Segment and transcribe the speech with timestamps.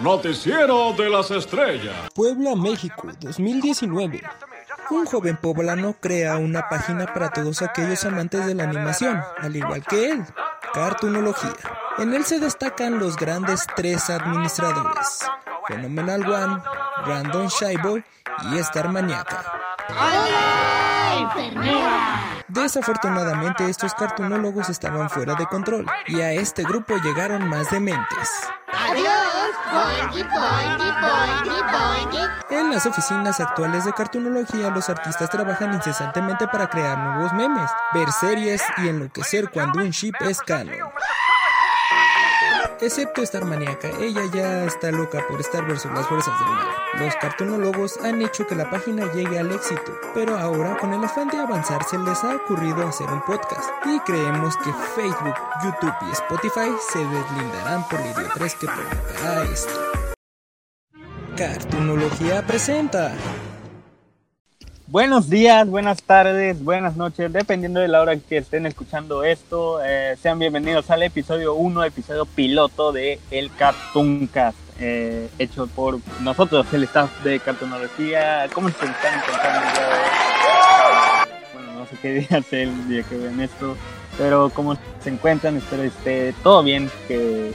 [0.00, 2.10] Noticiero de las Estrellas.
[2.14, 4.22] Puebla, México, 2019.
[4.90, 9.82] Un joven poblano crea una página para todos aquellos amantes de la animación, al igual
[9.84, 10.24] que él,
[10.74, 11.54] Cartoonología.
[11.98, 15.20] En él se destacan los grandes tres administradores,
[15.66, 16.62] Phenomenal One,
[17.06, 17.98] Brandon Shaibo
[18.52, 19.44] y Star Maniaca.
[22.48, 28.30] Desafortunadamente estos cartunólogos estaban fuera de control y a este grupo llegaron más dementes.
[32.50, 38.10] En las oficinas actuales de cartunología, los artistas trabajan incesantemente para crear nuevos memes, ver
[38.12, 40.76] series y enloquecer cuando un ship es canon.
[42.80, 46.66] Excepto estar maníaca, ella ya está loca por estar versus las fuerzas del mal.
[46.98, 51.28] Los cartunólogos han hecho que la página llegue al éxito, pero ahora con el afán
[51.28, 56.12] de avanzar se les ha ocurrido hacer un podcast y creemos que Facebook, YouTube y
[56.12, 59.80] Spotify se deslindarán por la idiotez que provocará esto.
[61.34, 63.12] Cartunología presenta
[64.88, 69.84] Buenos días, buenas tardes, buenas noches, dependiendo de la hora que estén escuchando esto.
[69.84, 76.72] Eh, sean bienvenidos al episodio 1, episodio piloto de El Cartooncast, eh, hecho por nosotros,
[76.72, 78.46] el staff de Cartoonología.
[78.54, 79.80] ¿Cómo se están encontrando?
[81.52, 83.76] Bueno, no sé qué día es el día que ven esto,
[84.16, 85.90] pero cómo se encuentran, espero
[86.44, 87.52] todo bien, que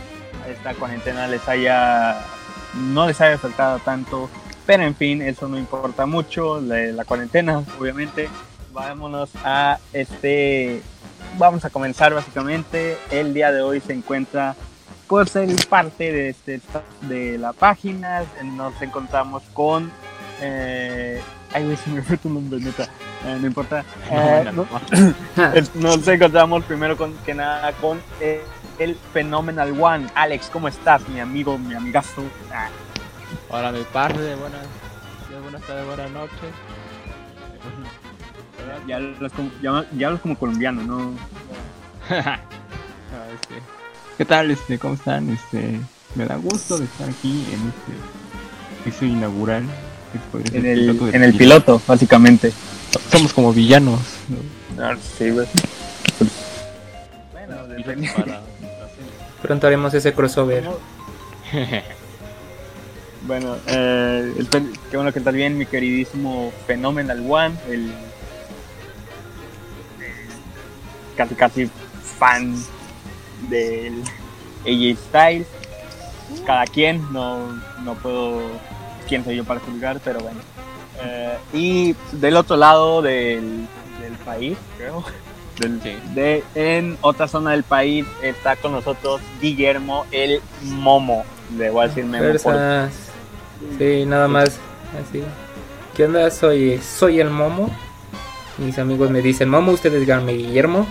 [0.49, 2.25] esta cuarentena les haya,
[2.75, 4.29] no les haya afectado tanto
[4.71, 8.29] pero en fin, eso no importa mucho, la, la, cuarentena, obviamente.
[8.71, 10.81] Vámonos a este.
[11.37, 12.97] Vamos a comenzar básicamente.
[13.09, 14.55] El día de hoy se encuentra
[15.07, 16.61] por ser parte de, este,
[17.01, 18.23] de la página.
[18.45, 19.91] Nos encontramos con.
[20.39, 21.19] Eh,
[21.53, 22.83] ay, güey, se me fue tu nombre, neta.
[23.25, 23.83] Eh, no importa.
[24.09, 24.65] Eh, no,
[25.97, 28.41] nos encontramos primero con, que nada con eh,
[28.79, 30.07] el Phenomenal One.
[30.15, 32.23] Alex, ¿cómo estás, mi amigo, mi amigazo?
[32.53, 32.69] Ah.
[33.53, 34.61] Hola, mi parte, buenas,
[35.43, 36.37] buenas tardes, buenas noches.
[38.87, 41.13] Ya hablas como, ya, ya hablas como colombiano, ¿no?
[44.17, 44.51] ¿Qué tal?
[44.51, 45.29] Este, ¿Cómo están?
[45.29, 45.79] Este,
[46.15, 49.63] me da gusto de estar aquí en este piso inaugural.
[50.53, 52.53] En el, piloto, en el piloto, básicamente.
[53.11, 53.99] Somos como villanos.
[54.29, 54.83] ¿no?
[54.83, 55.47] Ah, sí, güey.
[57.33, 57.55] Bueno,
[58.15, 58.41] para...
[59.41, 60.69] Pronto haremos ese crossover.
[63.27, 67.91] Bueno, eh, el, qué bueno que estás bien, mi queridísimo Phenomenal One, el
[71.15, 71.69] casi casi
[72.17, 72.55] fan
[73.49, 74.01] del
[74.65, 75.47] AJ Styles.
[76.45, 77.47] Cada quien, no,
[77.83, 78.41] no puedo,
[79.07, 80.39] quién soy yo para juzgar, pero bueno.
[81.03, 83.67] Eh, y del otro lado del,
[83.99, 85.03] del país, creo,
[85.59, 85.97] del, sí.
[86.15, 91.23] de, en otra zona del país está con nosotros Guillermo el Momo.
[91.57, 92.39] Le voy a decir Memo.
[92.41, 92.55] Por,
[93.77, 94.59] Sí, nada más
[94.99, 95.23] así.
[95.95, 96.29] ¿Qué onda?
[96.31, 97.69] Soy, soy el Momo.
[98.57, 100.87] Mis amigos me dicen, Momo, ustedes díganme Guillermo.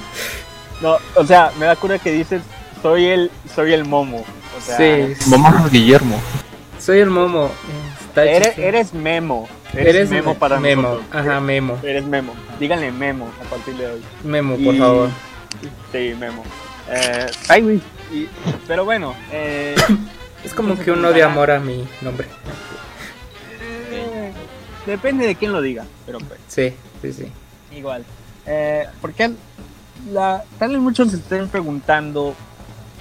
[0.82, 2.42] no, o sea, me da cura que dices,
[2.82, 4.24] soy el, soy el Momo.
[4.56, 6.20] O sea, sí, Momo Guillermo.
[6.78, 7.50] Soy el Momo.
[8.16, 9.48] Eres, eres, Memo.
[9.72, 10.82] Eres, eres Memo para Memo.
[10.82, 11.06] nosotros.
[11.12, 11.78] Ajá, Memo.
[11.82, 12.32] Eres Memo.
[12.58, 14.02] Díganle Memo a partir de hoy.
[14.24, 14.78] Memo, por y...
[14.78, 15.08] favor.
[15.92, 16.42] Sí, Memo.
[16.90, 17.82] Eh, ay, güey.
[18.66, 19.74] Pero bueno, eh,
[20.44, 22.26] es como que uno de amor a mi nombre.
[23.90, 24.32] Eh,
[24.86, 26.40] depende de quién lo diga, pero pues.
[26.48, 27.32] Sí, sí, sí.
[27.76, 28.04] Igual.
[28.46, 29.32] Eh, porque
[30.10, 32.34] la, tal vez muchos se estén preguntando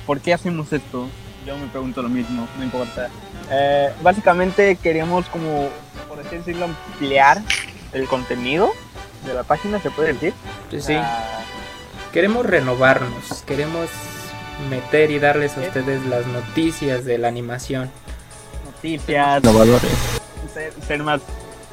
[0.05, 1.07] por qué hacemos esto.
[1.45, 3.09] Yo me pregunto lo mismo, no importa.
[3.49, 5.69] Eh, básicamente queríamos como,
[6.09, 7.41] por así decirlo, ampliar
[7.93, 8.71] el contenido
[9.25, 10.33] de la página, ¿se puede decir?
[10.69, 10.97] Sí, sí.
[12.11, 13.89] Queremos renovarnos, queremos
[14.69, 17.89] meter y darles a ustedes las noticias de la animación.
[18.65, 19.91] Noticias, innovadores.
[20.53, 21.21] Ser, ser, más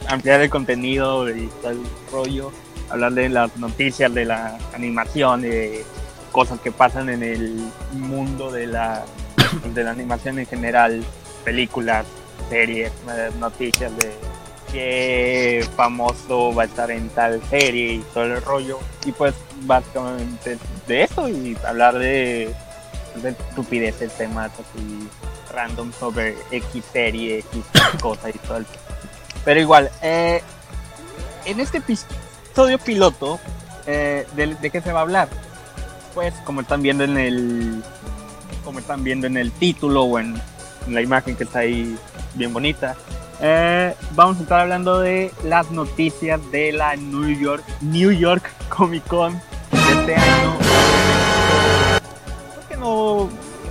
[0.09, 1.79] ampliar el contenido y tal
[2.13, 2.53] rollo,
[2.91, 5.85] hablar de las noticias de la animación, de
[6.33, 9.05] cosas que pasan en el mundo de la,
[9.75, 11.05] de la animación en general,
[11.45, 12.07] películas,
[12.51, 12.93] series,
[13.39, 14.13] noticias de
[14.73, 18.79] qué famoso va a estar en tal serie y todo el rollo.
[19.07, 22.55] Y pues básicamente de eso y hablar de
[23.23, 25.09] de estupideces, temas así
[25.53, 27.65] random sobre X serie, X
[28.01, 28.67] cosa y todo el...
[29.45, 30.43] Pero igual, eh,
[31.45, 33.39] en este episodio piloto,
[33.87, 35.29] eh, ¿de, ¿de, qué se va a hablar?
[36.15, 37.83] Pues como están viendo en el
[38.65, 40.41] como están viendo en el título o en,
[40.87, 41.99] en la imagen que está ahí
[42.35, 42.97] bien bonita,
[43.41, 49.07] eh, vamos a estar hablando de las noticias de la New York New York Comic
[49.07, 49.35] Con
[49.71, 50.64] de este año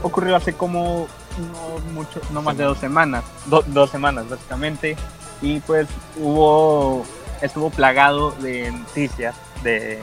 [0.01, 1.07] ocurrió hace como
[1.37, 4.95] no mucho, no más de dos semanas, do- dos semanas básicamente,
[5.41, 5.87] y pues
[6.19, 7.05] hubo,
[7.41, 9.99] estuvo plagado de noticias de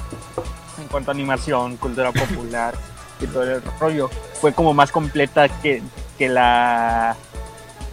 [0.79, 2.75] en cuanto a animación, cultura popular
[3.21, 4.11] y todo el rollo.
[4.41, 5.83] Fue como más completa que,
[6.19, 7.17] que la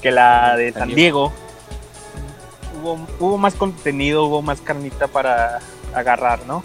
[0.02, 1.34] que la de San San Diego.
[2.82, 5.60] Hubo, hubo más contenido, hubo más carnita para
[5.94, 6.64] agarrar, ¿no?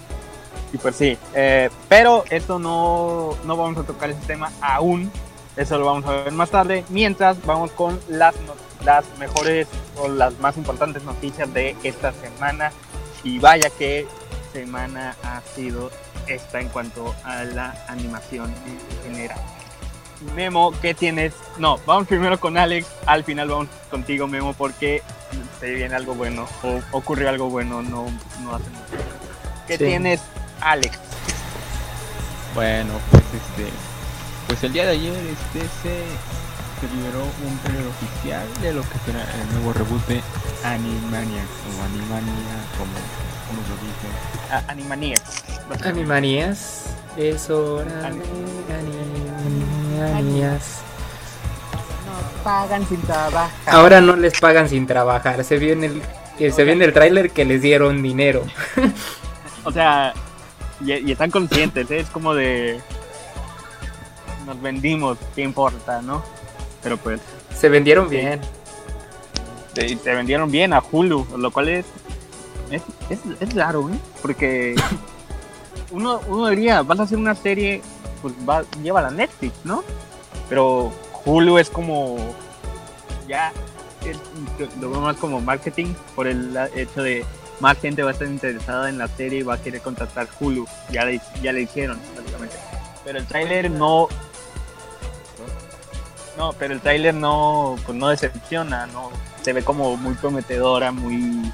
[0.72, 5.10] Y pues sí, eh, pero esto no, no vamos a tocar ese tema aún,
[5.56, 8.34] eso lo vamos a ver más tarde, mientras vamos con las,
[8.84, 12.72] las mejores o las más importantes noticias de esta semana.
[13.24, 14.06] Y vaya que
[14.52, 15.90] semana ha sido
[16.26, 19.38] esta en cuanto a la animación en general.
[20.34, 21.34] Memo, ¿qué tienes?
[21.58, 25.02] No, vamos primero con Alex, al final vamos contigo, Memo, porque
[25.60, 28.06] se viene algo bueno o ocurrió algo bueno, no,
[28.42, 29.04] no hace mucho.
[29.66, 29.84] ¿Qué Sí.
[29.84, 30.20] tienes,
[30.70, 30.98] Alex?
[32.54, 33.70] Bueno, pues este.
[34.46, 36.04] Pues el día de ayer este se,
[36.80, 40.20] se liberó un trailer oficial de lo que será el nuevo reboot de
[40.64, 42.92] Animaniacs o Animania, como,
[43.48, 44.10] como lo dicen.
[44.50, 45.42] A- Animaniacs.
[45.86, 46.84] Animanías.
[47.16, 48.22] Es hora de.
[52.06, 53.50] No pagan sin trabajar.
[53.66, 55.42] Ahora no les pagan sin trabajar.
[55.44, 56.02] Se vio en el,
[56.52, 58.44] se vio en el tráiler que les dieron dinero.
[59.64, 60.12] O sea,
[60.84, 61.98] y, y están conscientes, ¿eh?
[62.00, 62.80] es como de.
[64.46, 66.22] Nos vendimos, ¿qué importa, no?
[66.82, 67.20] Pero pues,
[67.56, 68.40] Se vendieron bien.
[69.74, 71.86] se, se vendieron bien a Hulu, lo cual es.
[72.70, 73.94] Es, es, es raro, ¿eh?
[74.20, 74.74] Porque.
[75.90, 77.82] Uno, uno diría, vas a hacer una serie,
[78.22, 79.84] pues va, lleva la Netflix, ¿no?
[80.48, 80.90] Pero
[81.26, 82.16] Hulu es como.
[83.28, 83.52] Ya.
[84.04, 84.18] es-
[84.80, 87.26] lo veo más como marketing por el hecho de
[87.62, 90.66] más gente va a estar interesada en la serie y va a querer contratar Hulu.
[90.90, 92.56] Ya le, ya le hicieron, básicamente.
[93.04, 94.08] Pero el tráiler no.
[96.36, 99.10] No, pero el tráiler no, pues no decepciona, no.
[99.42, 101.52] Se ve como muy prometedora, muy.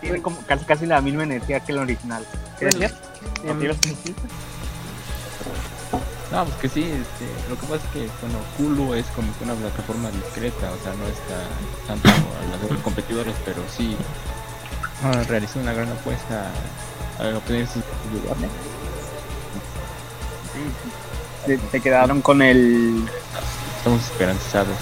[0.00, 2.24] Tiene como casi, casi la misma energía que el original.
[2.58, 2.70] ¿Qué.
[6.32, 9.44] No, pues que sí, este, lo que pasa es que, bueno, Hulu es como que
[9.44, 13.96] una plataforma discreta, o sea, no está tanto a las de los competidores, pero sí
[15.28, 16.50] realizó una gran apuesta
[17.18, 17.82] a obtener sus
[18.12, 18.50] lugares.
[21.46, 23.04] Se, se quedaron con el.
[23.78, 24.76] Estamos esperanzados.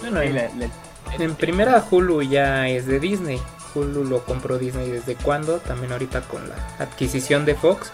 [0.00, 3.40] Bueno, sí, en, primera Hulu ya es de Disney.
[3.74, 7.92] Hulu lo compró Disney desde cuándo, también ahorita con la adquisición de Fox.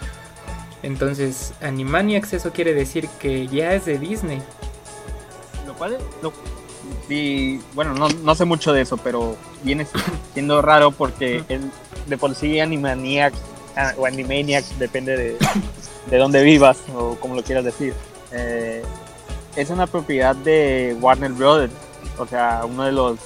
[0.85, 4.39] Entonces, Animaniacs eso quiere decir que ya es de Disney.
[5.65, 6.31] Lo cual es- lo-
[7.09, 9.87] y bueno, no, no sé mucho de eso, pero viene
[10.33, 11.71] siendo raro porque el,
[12.07, 13.37] de por sí Animaniacs
[13.75, 15.37] ah, o Animaniacs, depende de,
[16.11, 17.93] de dónde vivas o como lo quieras decir,
[18.31, 18.83] eh,
[19.55, 21.73] es una propiedad de Warner Brothers,
[22.19, 23.17] o sea, uno de los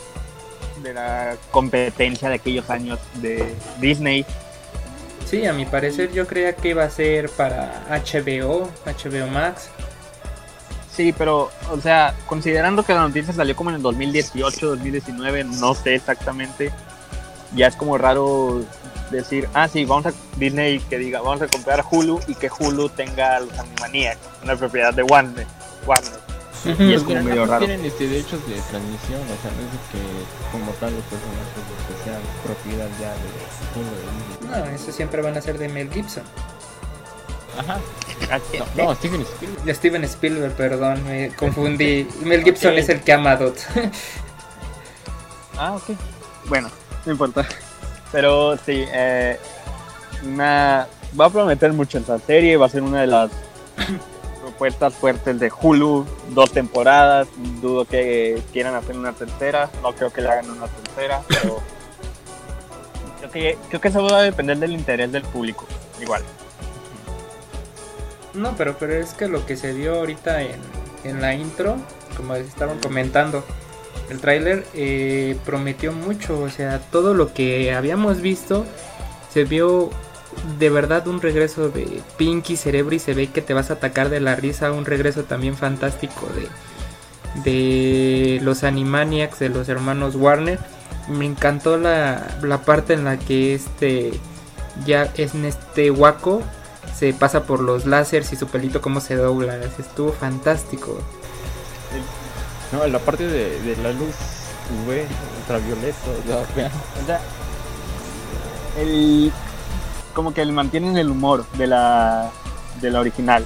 [0.81, 4.25] de la competencia de aquellos años de Disney.
[5.25, 9.69] Sí, a mi parecer yo creía que iba a ser para HBO, HBO Max.
[10.91, 15.73] Sí, pero, o sea, considerando que la noticia salió como en el 2018, 2019, no
[15.73, 16.73] sé exactamente,
[17.55, 18.65] ya es como raro
[19.09, 22.89] decir, ah, sí, vamos a Disney que diga, vamos a comprar Hulu y que Hulu
[22.89, 25.47] tenga los Animaniacs, una propiedad de Warner.
[25.85, 26.19] Warner.
[26.65, 27.65] Y es como medio raro.
[27.65, 30.01] tienen este, derechos de transmisión, o sea, no es de que
[30.51, 31.63] como tal los personajes
[32.03, 34.28] sean propiedad ya de Hulu de Disney.
[34.49, 36.23] No, eso siempre van a ser de Mel Gibson.
[37.57, 37.79] Ajá.
[38.77, 39.63] No, no, Steven Spielberg.
[39.63, 42.07] De Steven Spielberg, perdón, me confundí.
[42.23, 43.57] Mel Gibson es el que ama a Dot.
[45.57, 45.97] Ah, ok.
[46.45, 46.69] Bueno,
[47.05, 47.47] no importa.
[48.11, 49.39] Pero sí, eh,
[50.23, 50.87] una,
[51.19, 53.31] va a prometer mucho esta serie, va a ser una de las
[54.41, 57.27] propuestas fuertes de Hulu, dos temporadas,
[57.61, 61.61] dudo que quieran hacer una tercera, no creo que le hagan una tercera, pero
[63.31, 65.65] creo que eso va a depender del interés del público,
[66.01, 66.23] igual.
[68.33, 70.59] No, pero, pero es que lo que se vio ahorita en,
[71.03, 71.77] en la intro,
[72.15, 73.43] como les estaban comentando,
[74.09, 78.65] el tráiler eh, prometió mucho, o sea, todo lo que habíamos visto
[79.31, 79.89] se vio
[80.57, 84.09] de verdad un regreso de Pinky Cerebro y se ve que te vas a atacar
[84.09, 86.27] de la risa, un regreso también fantástico
[87.43, 90.59] de, de los Animaniacs, de los hermanos Warner.
[91.07, 94.11] Me encantó la, la parte en la que este
[94.85, 96.41] ya es en este Waco
[96.95, 99.57] se pasa por los láseres y su pelito como se dobla.
[99.77, 100.99] Estuvo fantástico.
[102.71, 104.13] No, la parte de, de la luz
[104.85, 105.05] UV,
[105.39, 106.71] ultravioleta, o sea, vean.
[107.01, 107.19] O sea,
[108.77, 109.31] el,
[110.13, 112.29] como que le mantienen el humor de la,
[112.79, 113.45] de la original.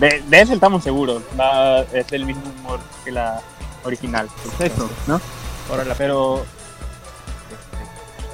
[0.00, 1.22] de, de ese estamos seguros.
[1.38, 3.40] Va, es el mismo humor que la
[3.84, 4.28] original.
[4.42, 5.20] Perfecto, ¿no?
[5.70, 6.44] Ahora la Pero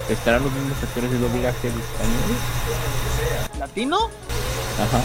[0.09, 2.37] ¿Estarán los mismos actores de doblaje de español?
[3.61, 4.09] latino,
[4.81, 5.01] Ajá.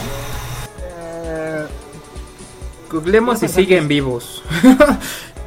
[0.81, 1.67] eh,
[2.89, 4.41] Googlemos si siguen vivos.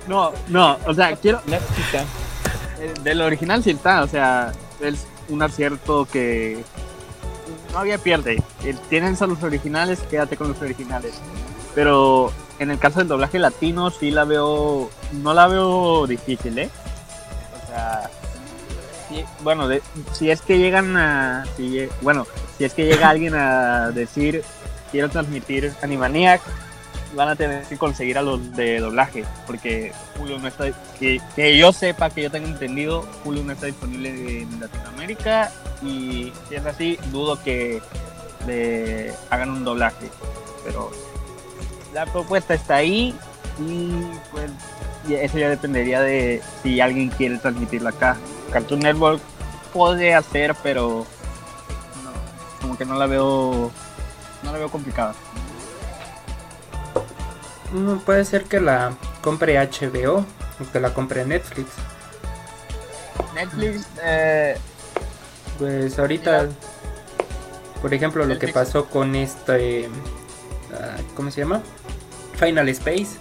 [0.07, 6.05] no, no, o sea, quiero eh, del original sí está, o sea, es un acierto
[6.05, 6.63] que
[7.73, 8.41] no había pierde.
[8.89, 11.15] Tienen solo los originales, quédate con los originales.
[11.75, 16.71] Pero en el caso del doblaje latino sí la veo, no la veo difícil, ¿eh?
[17.65, 18.11] O sea,
[19.09, 23.35] sí, bueno, de- si es que llegan a, si bueno, si es que llega alguien
[23.35, 24.43] a decir
[24.91, 26.41] quiero transmitir Animaniac,
[27.15, 30.67] van a tener que conseguir a los de doblaje, porque Hulu no está,
[30.99, 35.51] que, que yo sepa, que yo tenga entendido, Hulu no está disponible en Latinoamérica
[35.83, 37.81] y si es así, dudo que
[38.47, 40.09] le hagan un doblaje,
[40.65, 40.91] pero
[41.99, 43.13] la propuesta está ahí
[43.59, 43.91] y
[44.31, 44.53] pues
[45.11, 48.17] eso ya dependería de si alguien quiere transmitirla acá.
[48.53, 49.21] Cartoon Network
[49.73, 51.05] puede hacer, pero
[52.05, 52.11] no,
[52.61, 53.73] como que no la veo,
[54.45, 55.13] no la veo complicada.
[58.07, 60.19] Puede ser que la compre HBO
[60.61, 61.69] o que la compre Netflix.
[63.35, 64.57] Netflix, eh,
[65.59, 66.47] Pues ahorita,
[67.83, 69.89] por ejemplo, lo que pasó con este,
[70.73, 71.61] ah, ¿cómo se llama?
[72.39, 73.19] Final Space.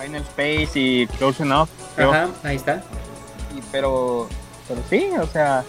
[0.00, 2.10] Final Space y Close Enough, creo.
[2.12, 2.82] Ajá, ahí está.
[3.56, 4.28] Y- pero,
[4.68, 5.64] pero sí, o sea,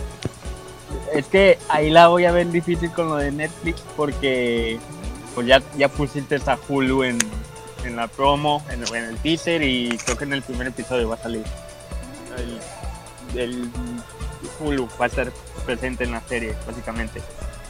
[1.14, 4.80] es que ahí la voy a ver difícil con lo de Netflix porque
[5.36, 7.18] pues ya, ya pusiste a Hulu en,
[7.86, 11.16] en la promo, en, en el teaser y creo que en el primer episodio va
[11.16, 11.44] a salir.
[13.36, 13.72] El, el
[14.60, 15.32] Hulu va a estar
[15.66, 17.22] presente en la serie, básicamente.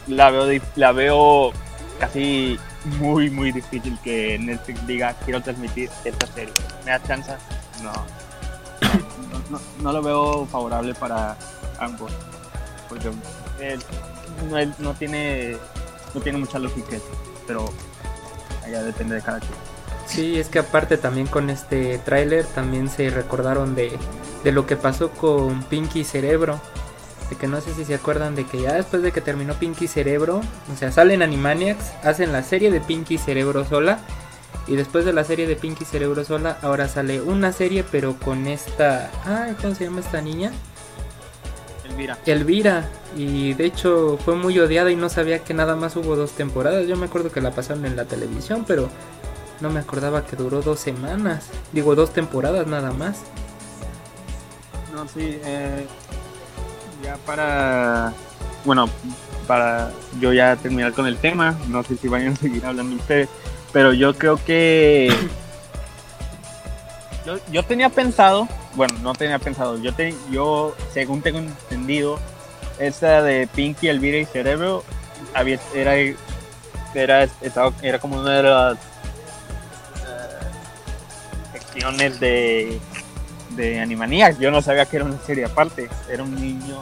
[0.07, 1.51] La veo, la veo
[1.99, 2.57] casi
[2.99, 6.53] muy, muy difícil que Netflix diga quiero transmitir esta serie.
[6.85, 7.31] ¿Me da chance?
[7.83, 11.35] No no, no- no lo veo favorable para
[11.79, 12.11] ambos
[12.87, 13.09] porque
[13.61, 13.79] él
[14.49, 15.57] no, él no tiene
[16.13, 17.05] no tiene mucha lógica eso,
[17.45, 17.71] pero
[18.65, 19.53] allá depende de cada quien
[20.07, 23.95] Sí, es que aparte también con este tráiler también se recordaron de,
[24.43, 26.59] de lo que pasó con Pinky Cerebro.
[27.29, 29.87] De que no sé si se acuerdan de que ya después de que terminó Pinky
[29.87, 30.41] Cerebro,
[30.73, 33.99] o sea, salen Animaniacs, hacen la serie de Pinky Cerebro sola.
[34.67, 38.47] Y después de la serie de Pinky Cerebro sola, ahora sale una serie pero con
[38.47, 39.09] esta...
[39.25, 40.51] Ay, ¿cómo se llama esta niña?
[41.89, 42.89] Elvira Elvira.
[43.15, 46.87] Y de hecho fue muy odiada y no sabía que nada más hubo dos temporadas.
[46.87, 48.89] Yo me acuerdo que la pasaron en la televisión, pero
[49.61, 51.47] no me acordaba que duró dos semanas.
[51.71, 53.21] Digo, dos temporadas nada más.
[54.93, 55.85] no sí eh,
[57.09, 58.13] ya para
[58.65, 58.87] bueno
[59.47, 63.27] para yo ya terminar con el tema no sé si vayan a seguir hablando ustedes
[63.73, 65.11] pero yo creo que
[67.25, 72.19] yo, yo tenía pensado bueno no tenía pensado yo te, yo según tengo entendido
[72.77, 74.83] esa de Pinky Elvira y Cerebro
[75.33, 75.95] había era
[76.93, 78.77] era estaba- era como una de las eh,
[81.53, 82.79] secciones de
[83.59, 84.39] de Animaniacs.
[84.39, 85.89] Yo no sabía que era una serie aparte.
[86.09, 86.81] Era un niño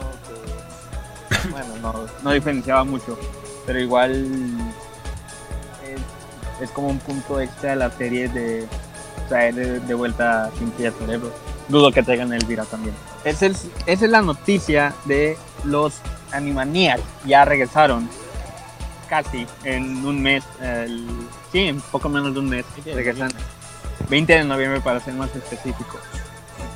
[1.29, 1.93] que, bueno, no,
[2.23, 3.17] no diferenciaba mucho.
[3.65, 4.11] Pero igual
[5.83, 8.65] es, es como un punto extra de la serie de
[9.27, 11.31] traer de, de vuelta a Pinky al cerebro.
[11.67, 12.95] Dudo que traigan Elvira también.
[13.25, 15.95] Esa es, esa es la noticia de los
[16.31, 17.01] Animaniacs.
[17.25, 18.07] Ya regresaron
[19.09, 20.43] casi en un mes.
[20.61, 21.07] el-
[21.51, 22.65] sí, en poco menos de un mes.
[22.85, 23.31] Regresan
[24.09, 25.99] 20 de noviembre para ser más específico.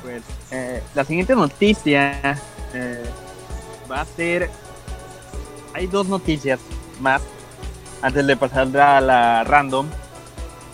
[0.02, 2.38] Pues, eh, la siguiente noticia
[2.74, 3.04] eh,
[3.90, 4.50] va a ser.
[5.74, 6.60] Hay dos noticias
[7.00, 7.22] más
[8.02, 9.86] antes de pasar a la random.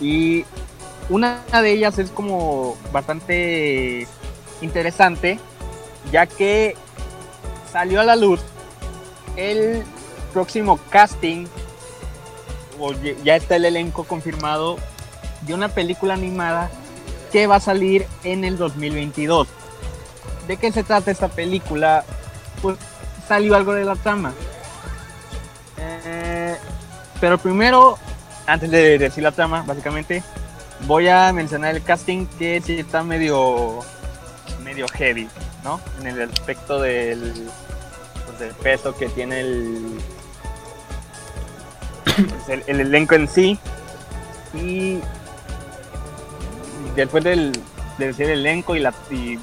[0.01, 0.45] Y
[1.09, 4.07] una de ellas es como bastante
[4.61, 5.39] interesante,
[6.11, 6.75] ya que
[7.71, 8.41] salió a la luz
[9.35, 9.83] el
[10.33, 11.45] próximo casting,
[12.79, 12.93] o
[13.23, 14.77] ya está el elenco confirmado
[15.41, 16.69] de una película animada
[17.31, 19.47] que va a salir en el 2022.
[20.47, 22.03] ¿De qué se trata esta película?
[22.61, 22.77] Pues
[23.27, 24.33] salió algo de la trama.
[25.77, 26.55] Eh,
[27.21, 27.97] pero primero,
[28.47, 30.23] antes de decir la trama, básicamente,
[30.87, 33.81] voy a mencionar el casting que sí está medio,
[34.63, 35.29] medio heavy,
[35.63, 35.79] ¿no?
[35.99, 37.49] En el aspecto del,
[38.25, 39.99] pues, del peso que tiene el,
[42.05, 43.59] pues, el, el elenco en sí.
[44.55, 44.99] Y
[46.95, 47.51] después del,
[47.97, 48.93] de el elenco y, la,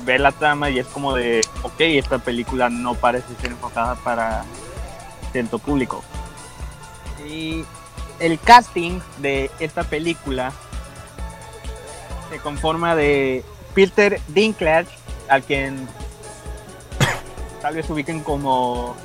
[0.05, 4.45] ver la trama y es como de, ok, esta película no parece ser enfocada para
[5.33, 6.03] cierto público.
[7.29, 7.65] Y
[8.19, 10.53] el casting de esta película
[12.31, 14.89] se conforma de Peter Dinklage,
[15.29, 15.87] al quien
[17.63, 18.97] tal vez ubiquen como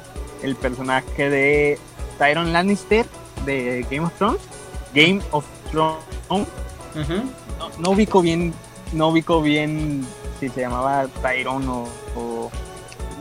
[0.41, 1.79] el personaje de
[2.17, 3.05] Tyron Lannister
[3.45, 4.41] de Game of Thrones.
[4.93, 6.48] Game of Thrones.
[6.95, 8.53] No, no ubico bien,
[8.93, 10.05] no ubico bien
[10.39, 12.51] si se llamaba Tyron o, o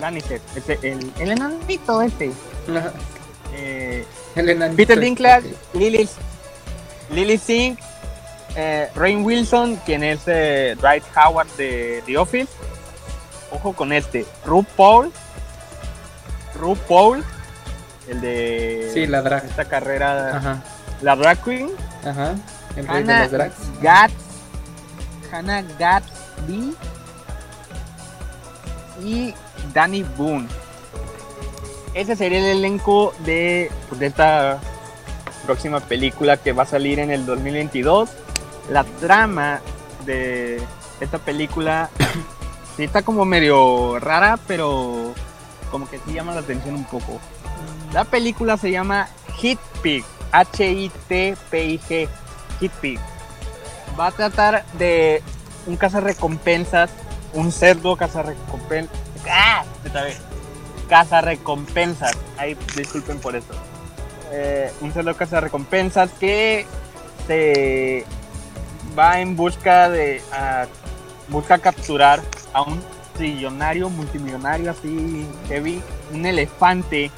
[0.00, 0.41] Lannister.
[0.83, 2.33] El, el enanito este.
[3.55, 5.05] Eh, El enanito Peter este.
[5.05, 6.09] Dinklage, Lily,
[7.11, 7.79] Lily Singh,
[8.57, 12.49] eh, Rain Wilson, quien es eh, Dwight Howard de The Office.
[13.53, 14.25] Ojo con este.
[14.47, 15.12] RuPaul.
[16.55, 17.25] RuPaul.
[18.09, 19.45] El de Sí, la drag.
[19.45, 20.37] esta carrera.
[20.37, 20.62] Ajá.
[21.03, 21.71] La drag queen.
[22.05, 22.35] Ajá.
[22.77, 23.55] El rey de Hannah las drags.
[23.83, 24.11] Gat,
[25.33, 26.75] Hannah Gatsby
[29.03, 29.35] y
[29.73, 30.49] Danny Boone.
[31.95, 34.61] Ese sería el elenco de, de esta
[35.45, 38.11] próxima película que va a salir en el 2022.
[38.71, 39.61] La trama
[40.07, 40.62] de
[41.00, 41.91] esta película
[42.77, 45.12] sí está como medio rara, pero
[45.71, 47.21] como que sí llama la atención un poco.
[47.93, 49.09] La película se llama
[49.39, 52.09] Hit Pig, H-I-T-P-I-G,
[52.61, 53.00] Hit Pig.
[53.99, 55.23] Va a tratar de
[55.67, 56.90] un cazarrecompensas,
[57.33, 58.97] un cerdo cazarrecompensas.
[59.29, 59.64] ¡Ah!
[60.88, 62.12] Cazarrecompensas.
[62.37, 63.52] Ay, disculpen por eso.
[64.33, 66.67] Eh, un cerdo cazarrecompensas que
[67.26, 68.05] se
[68.99, 70.23] va en busca de.
[71.29, 72.21] busca capturar
[72.52, 72.83] a un
[73.17, 77.11] trillonario, multimillonario así heavy, un elefante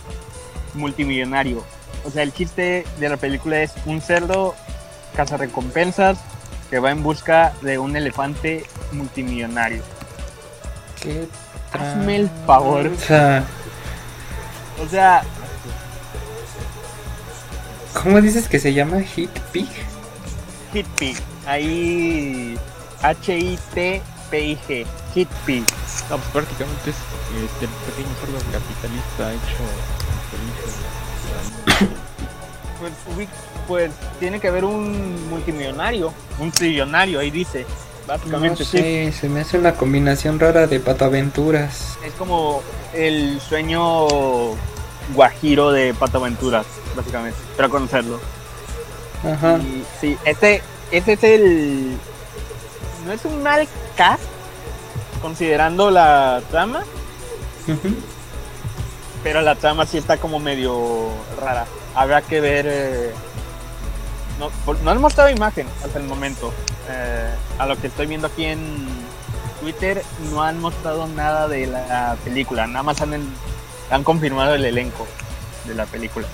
[0.75, 1.63] multimillonario.
[2.05, 4.55] O sea, el chiste de la película es un cerdo
[5.15, 6.19] cazarrecompensas
[6.71, 9.83] que va en busca de un elefante multimillonario.
[11.03, 11.29] ¿Qué
[11.73, 12.91] Hazme el favor.
[14.83, 15.23] O sea,
[18.03, 19.69] ¿Cómo dices que se llama Hit Pig?
[20.73, 21.17] Hit Pig.
[21.47, 22.59] Ahí
[23.03, 24.87] H-I-T-P-I-G.
[25.15, 25.65] Hit Pig.
[26.11, 26.97] No, pues prácticamente es
[27.45, 29.63] este, el pequeño cerdo capitalista hecho.
[32.81, 32.93] Pues,
[33.67, 37.67] pues tiene que haber un multimillonario, un trillonario, ahí dice.
[38.03, 38.79] No Básicamente sí.
[38.79, 41.97] sé, se me hace una combinación rara de pataventuras.
[42.05, 44.07] Es como el sueño
[45.15, 48.19] guajiro de Pato Aventuras, básicamente, para conocerlo.
[49.25, 49.59] Ajá.
[49.59, 51.97] Y, sí, este, este es el.
[53.07, 54.23] No es un mal cast,
[55.21, 56.83] considerando la trama,
[59.23, 61.09] pero la trama sí está como medio
[61.41, 61.67] rara.
[61.95, 62.67] Habrá que ver.
[62.69, 63.13] eh,
[64.83, 66.53] no, han mostrado imagen hasta el momento.
[66.89, 68.87] Eh, a lo que estoy viendo aquí en
[69.61, 72.67] Twitter, no han mostrado nada de la película.
[72.67, 73.15] Nada más han,
[73.91, 75.07] han confirmado el elenco
[75.67, 76.27] de la película.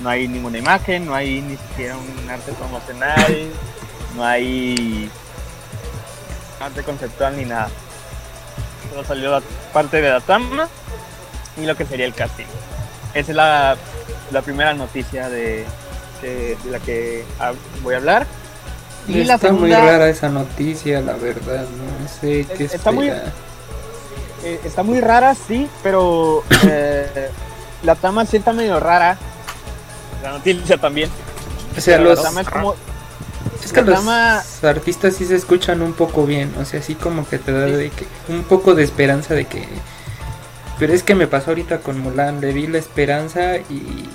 [0.00, 3.50] No hay ninguna imagen, no hay ni siquiera un arte promocional,
[4.16, 5.10] no hay
[6.60, 7.70] arte conceptual ni nada.
[8.90, 10.68] Solo salió la parte de la trama
[11.56, 12.46] y lo que sería el casting.
[13.14, 13.76] Esa es la,
[14.32, 15.66] la primera noticia de,
[16.22, 17.24] de la que
[17.82, 18.26] voy a hablar.
[19.08, 21.64] Y Está la segunda, muy rara esa noticia, la verdad.
[22.00, 23.32] No sé qué Está muy- esperar.
[24.44, 27.28] eh, está muy rara, sí, pero eh,
[27.82, 29.18] la trama sí está medio rara.
[30.22, 31.10] La noticia también.
[31.76, 32.74] O sea, pero los, la trama es como
[33.64, 36.52] es que la los trama- artistas sí se escuchan un poco bien.
[36.60, 39.66] O sea, así como que te da de que, un poco de esperanza de que.
[40.78, 42.40] Pero es que me pasó ahorita con Mulan.
[42.40, 44.08] Le vi la esperanza y.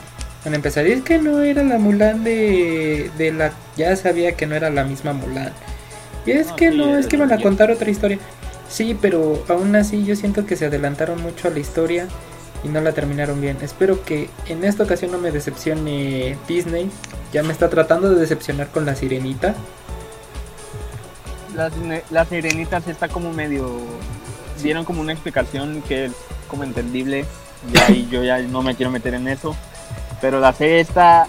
[0.48, 3.60] Bueno, empezaría es que no era la Mulan de, de la.
[3.76, 5.60] Ya sabía que no era la misma Mulan.
[6.26, 8.22] Y es No, que sí, no, es que iban a contar otra historia.
[8.70, 12.16] Sí, pero aún así yo siento que se adelantaron mucho a la historia
[12.64, 13.60] y no la terminaron bien.
[13.62, 16.98] Espero que en esta ocasión no me decepcione Disney.
[17.34, 19.66] Ya me está tratando de decepcionar con la sirenita.
[21.48, 21.72] la,
[22.10, 24.00] la sirenita sí está como medio.
[24.56, 26.14] Dieron como una explicación que es
[26.48, 27.34] como entendible.
[27.64, 29.60] Y ahí yo ya no me quiero meter en eso.
[30.22, 31.28] Pero la serie esta,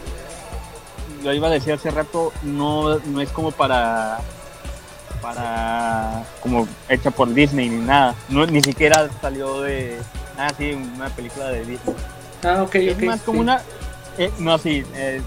[1.23, 4.19] lo iba a decir hace rato, no, no es como para.
[5.21, 6.25] para.
[6.43, 8.15] como hecha por Disney ni nada.
[8.29, 9.99] No, ni siquiera salió de.
[10.39, 11.97] Ah, sí, una película de Disney.
[12.45, 13.43] Ah, ok, es más como sí.
[13.43, 13.63] una.
[14.17, 15.21] eh, no, sí, eh,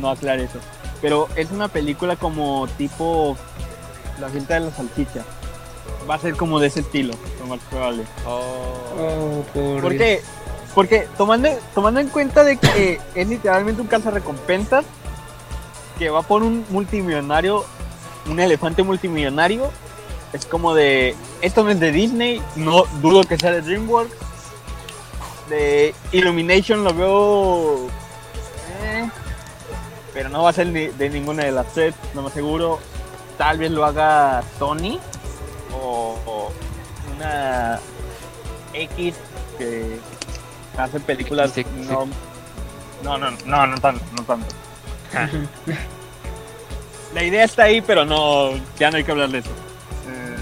[0.00, 0.58] no aclaré eso.
[1.00, 3.36] Pero es una película como tipo.
[4.20, 5.22] La cinta de la salchicha.
[6.08, 8.04] Va a ser como de ese estilo, lo más probable.
[8.26, 10.20] Oh, por ¿Por Dios.
[10.76, 14.84] Porque tomando, tomando en cuenta de que es literalmente un recompensas
[15.98, 17.64] que va por un multimillonario,
[18.28, 19.70] un elefante multimillonario,
[20.34, 24.12] es como de, esto no es de Disney, no dudo que sea de DreamWorks,
[25.48, 27.86] de Illumination lo veo,
[28.82, 29.08] eh,
[30.12, 32.80] pero no va a ser ni- de ninguna de las tres, no me aseguro.
[33.38, 34.98] Tal vez lo haga Sony
[35.82, 36.50] o
[37.16, 37.80] una
[38.74, 39.14] X
[39.56, 39.98] que
[40.78, 41.52] hace películas.
[41.88, 42.06] No,
[43.02, 44.46] no, no, no, no tanto, no tanto.
[47.14, 49.50] La idea está ahí, pero no, ya no hay que hablar de eso.
[49.50, 50.36] Eh,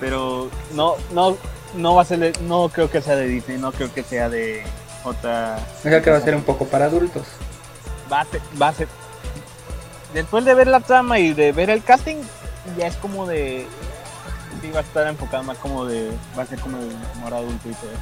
[0.00, 1.36] pero no, no,
[1.74, 4.28] no va a ser, de- no creo que sea de Disney, no creo que sea
[4.28, 4.64] de
[5.04, 5.58] otra.
[5.78, 7.24] O sea que va a ser un poco para adultos.
[8.12, 8.88] Va a ser, va a ser.
[10.12, 12.16] Después de ver la trama y de ver el casting,
[12.76, 13.66] ya es como de.
[14.62, 16.10] Sí, va a estar enfocada más como de.
[16.36, 16.86] Va a ser como de
[17.16, 18.00] humor adulto y todo eso.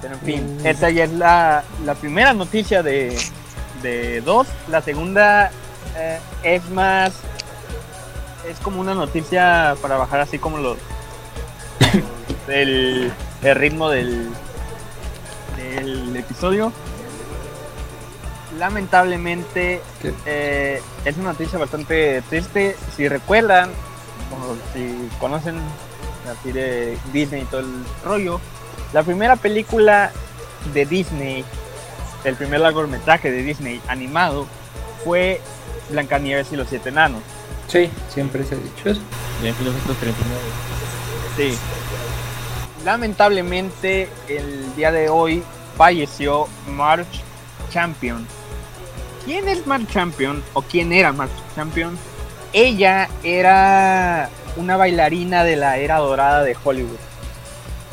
[0.00, 3.16] Pero en fin, esa ya es la, la primera noticia de,
[3.82, 4.46] de dos.
[4.68, 5.50] La segunda
[5.96, 7.12] eh, es más.
[8.48, 10.78] Es como una noticia para bajar así como los.
[12.48, 14.30] el, el ritmo del,
[15.56, 16.72] del episodio.
[18.58, 19.82] Lamentablemente
[20.26, 22.76] eh, es una noticia bastante triste.
[22.96, 23.70] Si recuerdan,
[24.32, 25.60] o si conocen
[26.30, 28.40] así de Disney y todo el rollo,
[28.92, 30.10] la primera película
[30.72, 31.44] de Disney,
[32.24, 34.46] el primer largometraje de Disney animado,
[35.04, 35.40] fue
[35.90, 37.22] Blancanieves y los siete enanos.
[37.68, 39.00] Sí, siempre se ha dicho eso.
[39.42, 40.40] Ya en 1939.
[41.36, 41.58] Sí.
[42.84, 45.42] Lamentablemente, el día de hoy
[45.76, 47.22] falleció March
[47.70, 48.26] Champion.
[49.24, 50.42] ¿Quién es March Champion?
[50.54, 51.98] ¿O quién era March Champion?
[52.52, 57.07] Ella era una bailarina de la era dorada de Hollywood.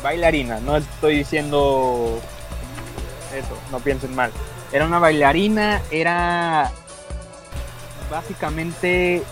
[0.02, 2.20] Bailarina, no estoy diciendo
[3.34, 4.30] eso, no piensen mal.
[4.72, 6.70] Era una bailarina, era
[8.10, 9.22] básicamente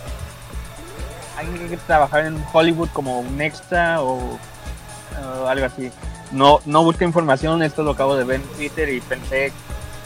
[1.36, 4.38] alguien que trabajaba en Hollywood como un extra o,
[5.40, 5.90] o algo así.
[6.32, 9.52] No, no busqué información, esto lo acabo de ver en Twitter y pensé,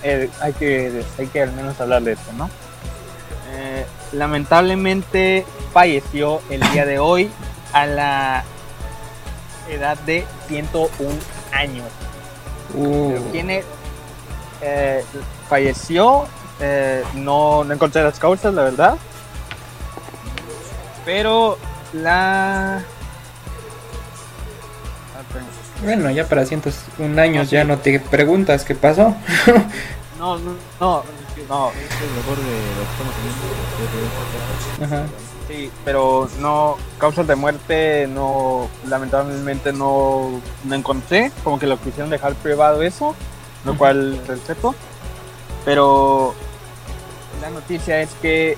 [0.03, 2.51] eh, hay, que, hay que al menos hablar de esto, ¿no?
[3.53, 7.31] Eh, lamentablemente falleció el día de hoy
[7.73, 8.45] a la
[9.69, 11.15] edad de 101
[11.53, 11.87] años.
[12.75, 13.65] Uh, Tiene,
[14.61, 15.05] eh,
[15.49, 16.27] falleció,
[16.61, 18.97] eh, no, no encontré las causas, la verdad.
[21.05, 21.59] Pero
[21.93, 22.83] la...
[25.83, 29.15] Bueno, ya para 101 años Ah, ya no te preguntas qué pasó.
[30.19, 30.51] No, no,
[30.81, 31.05] no,
[31.49, 33.15] no, Es el mejor de lo que estamos
[34.83, 34.97] viendo.
[34.97, 35.07] Ajá.
[35.49, 42.11] Sí, pero no, causas de muerte no, lamentablemente no, no encontré, como que lo quisieron
[42.11, 43.17] dejar privado eso,
[43.65, 44.75] lo cual respeto,
[45.65, 46.35] pero
[47.41, 48.57] la noticia es que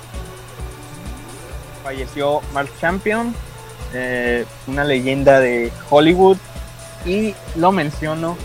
[1.83, 3.33] falleció Mark Champion,
[3.93, 6.37] eh, una leyenda de Hollywood,
[7.05, 8.37] y lo menciono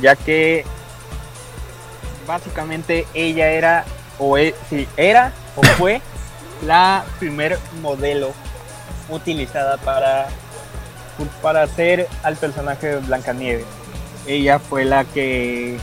[0.00, 0.64] ya que
[2.26, 3.84] básicamente ella era
[4.18, 6.00] o e- sí, era o fue
[6.66, 8.32] la primer modelo
[9.08, 10.28] utilizada para
[11.42, 13.66] para hacer al personaje de Blancanieves.
[14.26, 15.76] Ella fue la que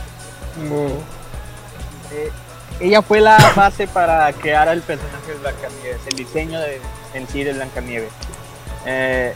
[2.12, 2.30] eh,
[2.80, 6.80] ella fue la base para crear el personaje de Blancanieves, el diseño de,
[7.14, 8.10] en sí de Blancanieves.
[8.86, 9.34] Eh,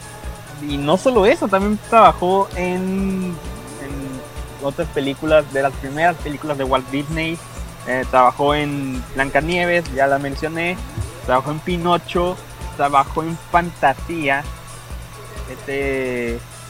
[0.67, 3.35] y no solo eso, también trabajó en,
[3.81, 7.37] en otras películas, de las primeras películas de Walt Disney.
[7.87, 10.77] Eh, trabajó en Blancanieves, ya la mencioné.
[11.25, 12.37] Trabajó en Pinocho,
[12.77, 14.43] trabajó en Fantasía,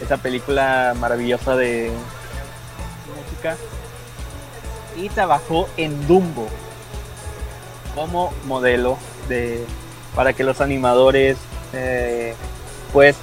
[0.01, 1.91] esa película maravillosa de
[3.15, 3.55] música
[4.95, 6.47] y trabajó en Dumbo
[7.95, 8.97] como modelo
[9.27, 9.65] de
[10.15, 11.37] para que los animadores
[11.73, 12.35] eh,
[12.91, 13.15] pues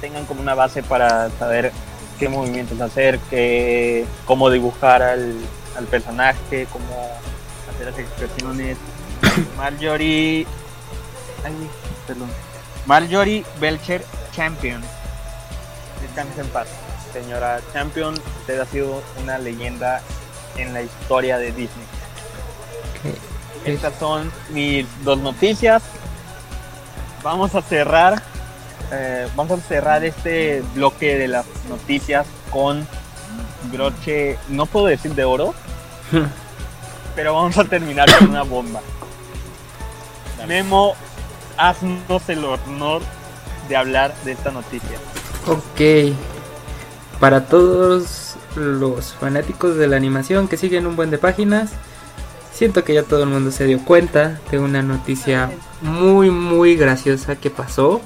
[0.00, 1.72] tengan como una base para saber
[2.18, 5.34] qué movimientos hacer, qué, cómo dibujar al,
[5.76, 7.10] al personaje, cómo
[7.72, 8.76] hacer las expresiones.
[9.56, 10.46] Marjorie,
[11.44, 11.70] ay,
[12.06, 12.30] perdón,
[12.86, 14.04] Marjorie Belcher
[14.34, 14.82] Champion.
[16.02, 16.68] Descanse en paz,
[17.12, 18.14] señora Champion.
[18.40, 20.00] Usted ha sido una leyenda
[20.56, 21.86] en la historia de Disney.
[23.64, 25.82] Estas son mis dos noticias.
[27.22, 28.22] Vamos a cerrar.
[28.90, 32.86] eh, vamos a cerrar este bloque de las noticias con
[33.68, 35.54] broche, no puedo decir de oro,
[37.14, 38.80] pero vamos a terminar con una bomba.
[40.46, 40.94] Memo,
[41.56, 43.02] haznos el honor
[43.68, 44.98] de hablar de esta noticia.
[45.46, 46.14] Ok.
[47.20, 51.70] Para todos los fanáticos de la animación que siguen un buen de páginas,
[52.52, 55.50] siento que ya todo el mundo se dio cuenta de una noticia
[55.82, 58.00] muy muy graciosa que pasó.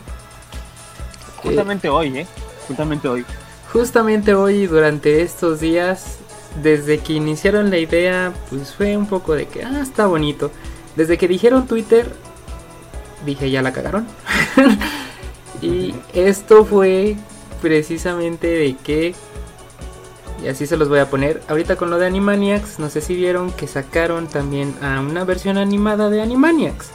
[1.42, 2.26] Justamente hoy, ¿eh?
[2.66, 3.24] Justamente hoy.
[3.72, 6.18] Justamente hoy, durante estos días,
[6.62, 10.50] desde que iniciaron la idea, pues fue un poco de que, ah, está bonito.
[10.94, 12.12] Desde que dijeron Twitter,
[13.24, 14.06] dije, ya la cagaron.
[15.62, 17.16] y esto fue
[17.62, 19.14] precisamente de que,
[20.44, 23.14] y así se los voy a poner, ahorita con lo de Animaniacs, no sé si
[23.14, 26.90] vieron que sacaron también a una versión animada de Animaniacs.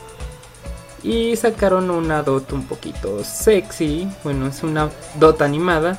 [1.01, 5.97] Y sacaron una dot un poquito sexy, bueno, es una dot animada.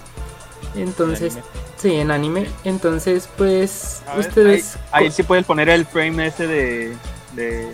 [0.75, 1.47] Entonces, anime.
[1.77, 2.47] sí, en anime.
[2.65, 4.77] Entonces, pues, ustedes...
[4.93, 6.97] Ahí, ahí sí puedes poner el frame ese de.
[7.35, 7.69] de,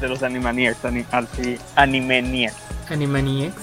[0.00, 0.84] de los Animaniacs.
[0.84, 2.56] Ani, así, Animaniacs.
[2.90, 3.62] Animaniacs.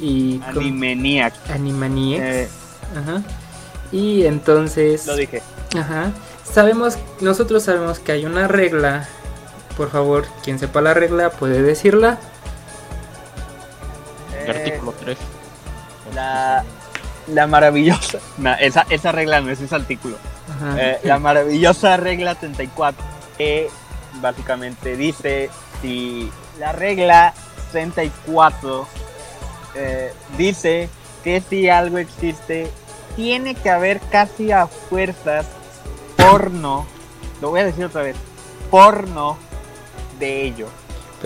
[0.00, 1.50] Y con- Animaniacs.
[1.50, 2.24] Animaniacs.
[2.24, 2.48] Eh,
[2.96, 3.22] Ajá.
[3.92, 5.42] Y entonces, lo dije.
[5.78, 6.10] ajá.
[6.50, 9.08] Sabemos, nosotros sabemos que hay una regla.
[9.76, 12.18] Por favor, quien sepa la regla puede decirla.
[14.44, 15.16] El artículo 3.
[16.14, 16.64] La,
[17.28, 18.18] la maravillosa.
[18.38, 20.16] no, esa, esa regla no es ese artículo.
[20.76, 23.02] Eh, la maravillosa regla 34
[23.36, 23.68] que
[24.20, 25.50] básicamente dice
[25.80, 27.34] si la regla
[27.72, 28.86] 34
[29.74, 30.88] eh, dice
[31.24, 32.70] que si algo existe
[33.16, 35.46] tiene que haber casi a fuerzas
[36.16, 36.86] porno
[37.40, 38.16] lo voy a decir otra vez
[38.70, 39.36] porno
[40.18, 40.68] de ello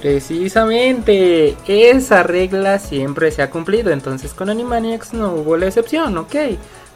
[0.00, 3.90] Precisamente, esa regla siempre se ha cumplido.
[3.90, 6.34] Entonces con Animaniacs no hubo la excepción, ok.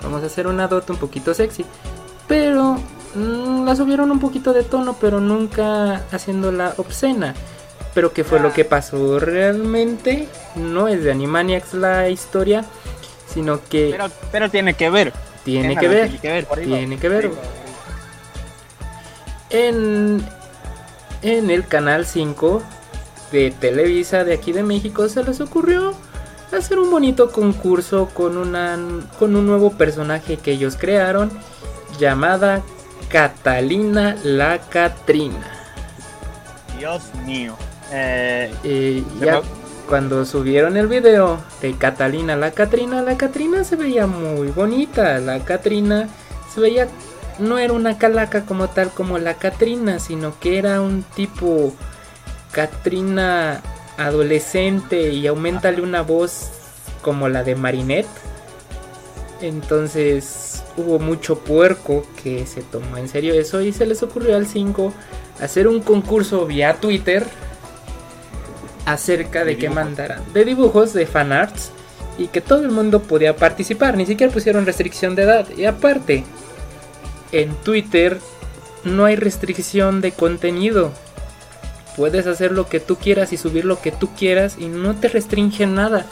[0.03, 1.65] Vamos a hacer una dota un poquito sexy.
[2.29, 2.79] Pero
[3.15, 7.35] mm, la subieron un poquito de tono, pero nunca haciéndola obscena.
[7.95, 10.27] Pero ¿qué fue lo que pasó realmente?
[10.57, 12.65] No es de Animaniacs la historia,
[13.27, 15.12] sino que pero, pero tiene que ver
[15.45, 16.09] tiene que ver.
[16.09, 17.31] tiene que ver Tiene que ver.
[19.51, 20.25] En,
[21.23, 22.62] en el canal 5
[23.33, 25.95] de Televisa de aquí de México se les ocurrió
[26.57, 28.79] hacer un bonito concurso con, una,
[29.18, 31.31] con un nuevo personaje que ellos crearon
[31.99, 32.62] llamada
[33.09, 35.51] Catalina la Catrina.
[36.79, 37.57] Dios mío
[37.92, 43.77] Eh, Eh, ya me- cuando subieron el video de Catalina la Catrina, la Catrina se
[43.77, 45.18] veía muy bonita.
[45.18, 46.09] La Catrina
[46.55, 46.88] se veía,
[47.38, 51.75] no era una calaca como tal como la Catrina, sino que era un tipo
[52.53, 53.61] Catrina
[53.97, 56.51] adolescente y aumentale una voz
[57.03, 58.09] como la de Marinette.
[59.41, 64.47] Entonces hubo mucho puerco que se tomó en serio eso y se les ocurrió al
[64.47, 64.93] 5
[65.41, 67.27] hacer un concurso vía Twitter
[68.87, 69.85] acerca de, De que dibujos.
[69.85, 71.73] mandaran de dibujos de fanarts
[72.19, 75.49] y que todo el mundo podía participar, ni siquiera pusieron restricción de edad.
[75.57, 76.25] Y aparte,
[77.33, 78.19] en Twitter
[78.85, 80.93] no hay restricción de contenido.
[81.96, 85.09] Puedes hacer lo que tú quieras y subir lo que tú quieras y no te
[85.09, 86.07] restringe nada.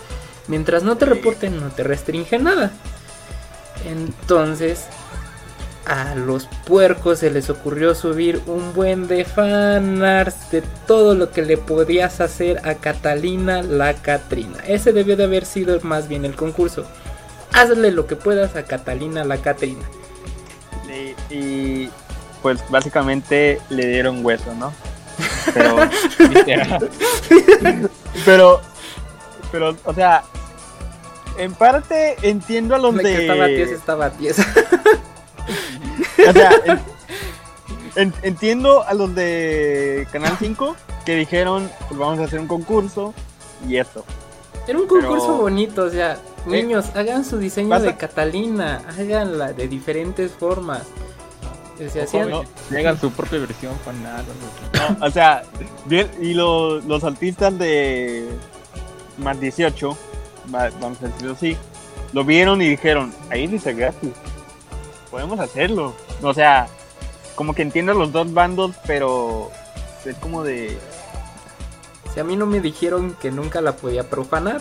[0.48, 2.72] Mientras no te reporten, no te restringe nada.
[3.86, 4.86] Entonces,
[5.86, 11.42] a los puercos se les ocurrió subir un buen de fanarts de todo lo que
[11.42, 14.58] le podías hacer a Catalina la Catrina.
[14.66, 16.84] Ese debió de haber sido más bien el concurso.
[17.52, 19.82] Hazle lo que puedas a Catalina la Catrina.
[20.88, 21.90] Y, y,
[22.42, 24.72] pues básicamente le dieron hueso, ¿no?
[25.54, 25.76] Pero,
[28.24, 28.60] pero,
[29.52, 30.22] pero, o sea,
[31.38, 34.46] en parte entiendo a los De que estaba tiesa, estaba tiesa.
[36.28, 36.80] O sea, en-
[37.96, 43.14] en- entiendo a los de Canal 5 que dijeron, pues vamos a hacer un concurso
[43.66, 44.04] y esto.
[44.68, 49.52] Era un concurso Pero- bonito, o sea, niños, hagan su diseño Pasa- de Catalina, háganla
[49.54, 50.82] de diferentes formas.
[51.88, 52.44] Se hacían, no.
[52.70, 53.72] Llegan su propia versión.
[54.98, 55.42] No, o sea,
[55.86, 58.28] bien, y lo- los artistas de
[59.18, 59.96] más 18,
[60.54, 61.56] va- vamos a decirlo así,
[62.12, 64.10] lo vieron y dijeron, ahí dice gratis,
[65.10, 65.94] podemos hacerlo.
[66.22, 66.66] O sea,
[67.34, 69.50] como que entiendo los dos bandos, pero
[70.04, 70.78] es como de...
[72.12, 74.60] si a mí no me dijeron que nunca la podía profanar,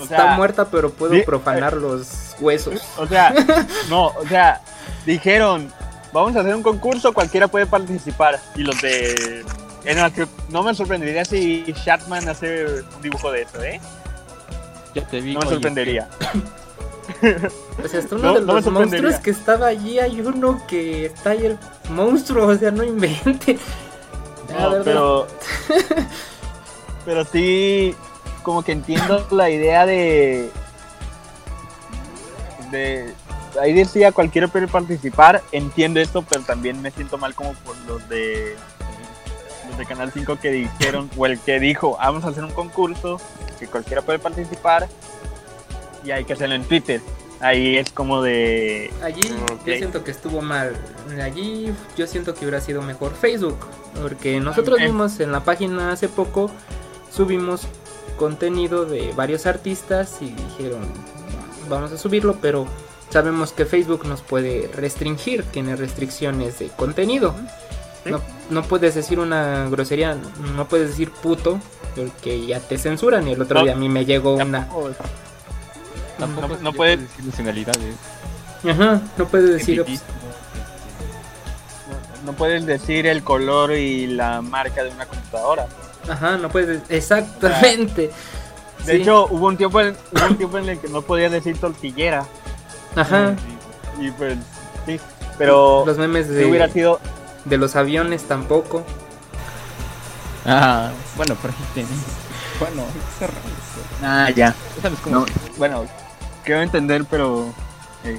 [0.00, 2.80] O está muerta, pero puedo sí, profanar los huesos.
[2.98, 3.34] O sea,
[3.88, 4.60] no, o sea,
[5.06, 5.72] dijeron,
[6.12, 8.40] vamos a hacer un concurso, cualquiera puede participar.
[8.54, 9.44] Y los de...
[9.84, 13.80] en el que no me sorprendería si Shatman hace un dibujo de eso, ¿eh?
[14.94, 15.34] Ya te vi.
[15.34, 16.08] No me oye, sorprendería.
[17.82, 21.30] O sea, hasta uno No, de los monstruos que estaba allí, hay uno que está
[21.30, 21.58] ahí el
[21.90, 23.58] monstruo, o sea, no invente.
[24.50, 25.26] No, pero.
[27.04, 27.94] pero sí,
[28.42, 30.50] como que entiendo la idea de.
[32.70, 33.14] de.
[33.60, 38.08] Ahí decía cualquiera puede participar, entiendo esto, pero también me siento mal como por los
[38.08, 38.56] de.
[39.68, 43.20] los de Canal 5 que dijeron, o el que dijo, vamos a hacer un concurso,
[43.58, 44.88] que cualquiera puede participar,
[46.04, 47.00] y hay que hacerlo en Twitter.
[47.40, 48.90] ahí es como de...
[49.02, 49.28] Allí
[49.64, 50.76] yo siento que estuvo mal.
[51.22, 53.58] Allí yo siento que hubiera sido mejor Facebook.
[54.00, 56.50] Porque nosotros mismos en la página hace poco
[57.10, 57.66] subimos
[58.16, 60.80] contenido de varios artistas y dijeron
[61.68, 62.66] vamos a subirlo, pero
[63.10, 67.34] sabemos que Facebook nos puede restringir, tiene restricciones de contenido.
[68.04, 68.10] Sí.
[68.10, 70.16] No, no puedes decir una grosería,
[70.54, 71.60] no puedes decir puto,
[71.96, 73.26] porque ya te censuran.
[73.28, 73.64] Y el otro No.
[73.64, 74.68] día a mí me llegó una.
[74.68, 74.94] Tampoco-
[76.18, 77.94] Tampoco no- se no le puede- decir nacionalidades.
[78.68, 79.84] Ajá, no puedes decir.
[82.24, 85.66] No puedes decir el color y la marca de una computadora.
[86.08, 86.82] Ajá, no puedes.
[86.88, 88.10] Exactamente.
[88.84, 89.02] De Sí.
[89.02, 92.26] hecho, hubo un tiempo en, hubo un tiempo en el que no podía decir tortillera.
[92.96, 93.34] Ajá.
[94.00, 94.36] Y pues,
[94.86, 95.00] sí.
[95.36, 97.00] Pero Los memes si de, hubiera sido.
[97.44, 98.84] de los aviones tampoco.
[100.46, 101.88] Ah, bueno, pero ahí tiene.
[102.58, 102.82] Bueno,
[103.20, 103.32] esto.
[104.02, 104.54] Ah, ya.
[104.82, 105.20] ¿Sabes cómo?
[105.20, 105.26] No,
[105.58, 105.84] bueno,
[106.44, 107.46] quiero entender, pero.
[108.04, 108.16] sí.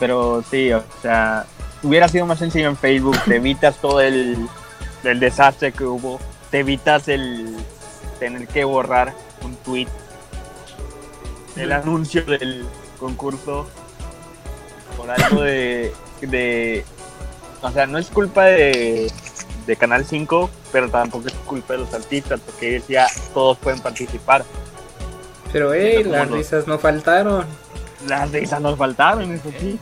[0.00, 1.46] Pero sí, o sea,
[1.82, 3.16] hubiera sido más sencillo en Facebook.
[3.24, 4.48] Te evitas todo el,
[5.04, 6.18] el desastre que hubo.
[6.50, 7.56] Te evitas el
[8.18, 9.86] tener que borrar un tweet.
[11.56, 12.66] El anuncio del
[12.98, 13.68] concurso.
[14.96, 15.92] Por algo de.
[16.20, 16.84] de
[17.62, 19.10] o sea, no es culpa de,
[19.66, 23.80] de Canal 5, pero tampoco es culpa de los artistas, porque ellos ya todos pueden
[23.80, 24.44] participar.
[25.52, 26.36] Pero hey, las no.
[26.36, 27.46] risas no faltaron.
[28.08, 29.78] Las risas nos faltaron, eso sí.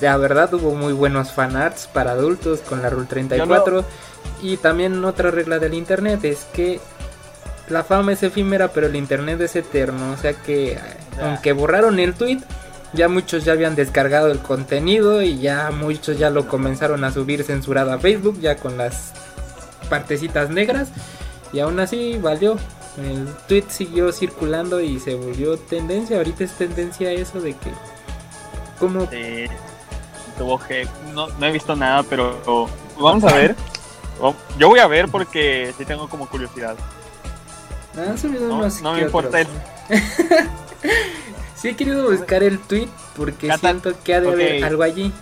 [0.00, 3.84] La verdad hubo muy buenos fanarts para adultos con la Rule 34.
[4.42, 6.80] Y también otra regla del internet es que
[7.68, 10.12] la fama es efímera, pero el internet es eterno.
[10.12, 10.78] O sea que
[11.14, 11.28] sea.
[11.28, 12.40] aunque borraron el tweet,
[12.92, 17.44] ya muchos ya habían descargado el contenido y ya muchos ya lo comenzaron a subir
[17.44, 19.12] censurado a Facebook, ya con las
[19.88, 20.88] partecitas negras.
[21.52, 22.56] Y aún así valió.
[22.96, 26.16] El tweet siguió circulando y se volvió tendencia.
[26.18, 27.70] Ahorita es tendencia eso de que...
[28.78, 29.44] Como Sí,
[30.36, 30.86] tuvo que.
[31.14, 33.56] No, no he visto nada, pero vamos a ver.
[34.22, 36.76] Oh, Yo voy a ver porque sí tengo como curiosidad.
[38.20, 39.56] Subido No- me importa otros.
[41.60, 45.12] sí he querido buscar el tweet porque Cata- siento que ha de haber algo allí.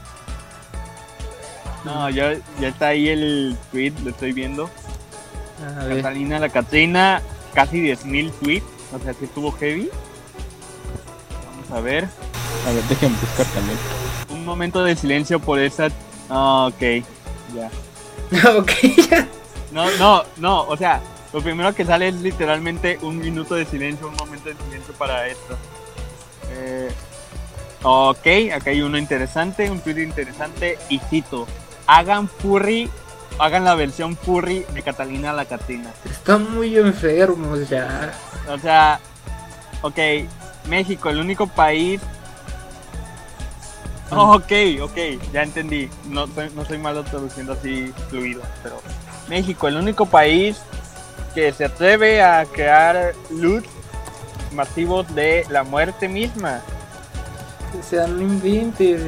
[1.85, 4.69] No, ya, ya está ahí el tweet, lo estoy viendo.
[5.81, 5.97] A ver.
[5.97, 7.23] Catalina la Catrina,
[7.55, 8.67] casi 10.000 tweets.
[8.93, 9.91] O sea, que estuvo heavy.
[11.47, 12.05] Vamos a ver.
[12.67, 13.79] A ver, déjenme buscar también.
[14.31, 15.89] Un momento de silencio por esa.
[16.31, 17.05] Ah, ok,
[17.55, 17.71] ya.
[18.57, 18.71] ok,
[19.11, 19.29] ya.
[19.73, 21.01] No, no, no, o sea,
[21.33, 25.27] lo primero que sale es literalmente un minuto de silencio, un momento de silencio para
[25.29, 25.57] esto.
[26.51, 26.91] Eh,
[27.83, 31.47] ok, acá hay uno interesante, un tweet interesante, y cito,
[31.87, 32.91] hagan furry,
[33.39, 35.91] hagan la versión furry de Catalina la Catrina.
[36.11, 38.13] Están muy enfermos ya.
[38.49, 39.01] O sea,
[39.83, 39.99] ok,
[40.69, 42.01] México, el único país...
[44.11, 44.97] Oh, ok, ok,
[45.33, 45.91] ya entendí.
[46.07, 48.81] No soy, no soy malo traduciendo así fluido, pero
[49.29, 50.63] México, el único país
[51.35, 53.67] que se atreve a crear loot
[54.53, 56.61] masivos de la muerte misma.
[57.79, 59.03] O sea, no inventes.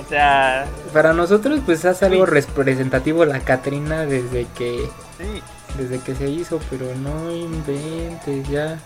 [0.00, 2.30] O sea, Para nosotros pues hace algo Sí.
[2.32, 4.88] representativo la Catrina desde que
[5.18, 5.42] sí,
[5.76, 8.78] desde que se hizo, pero no inventes ya.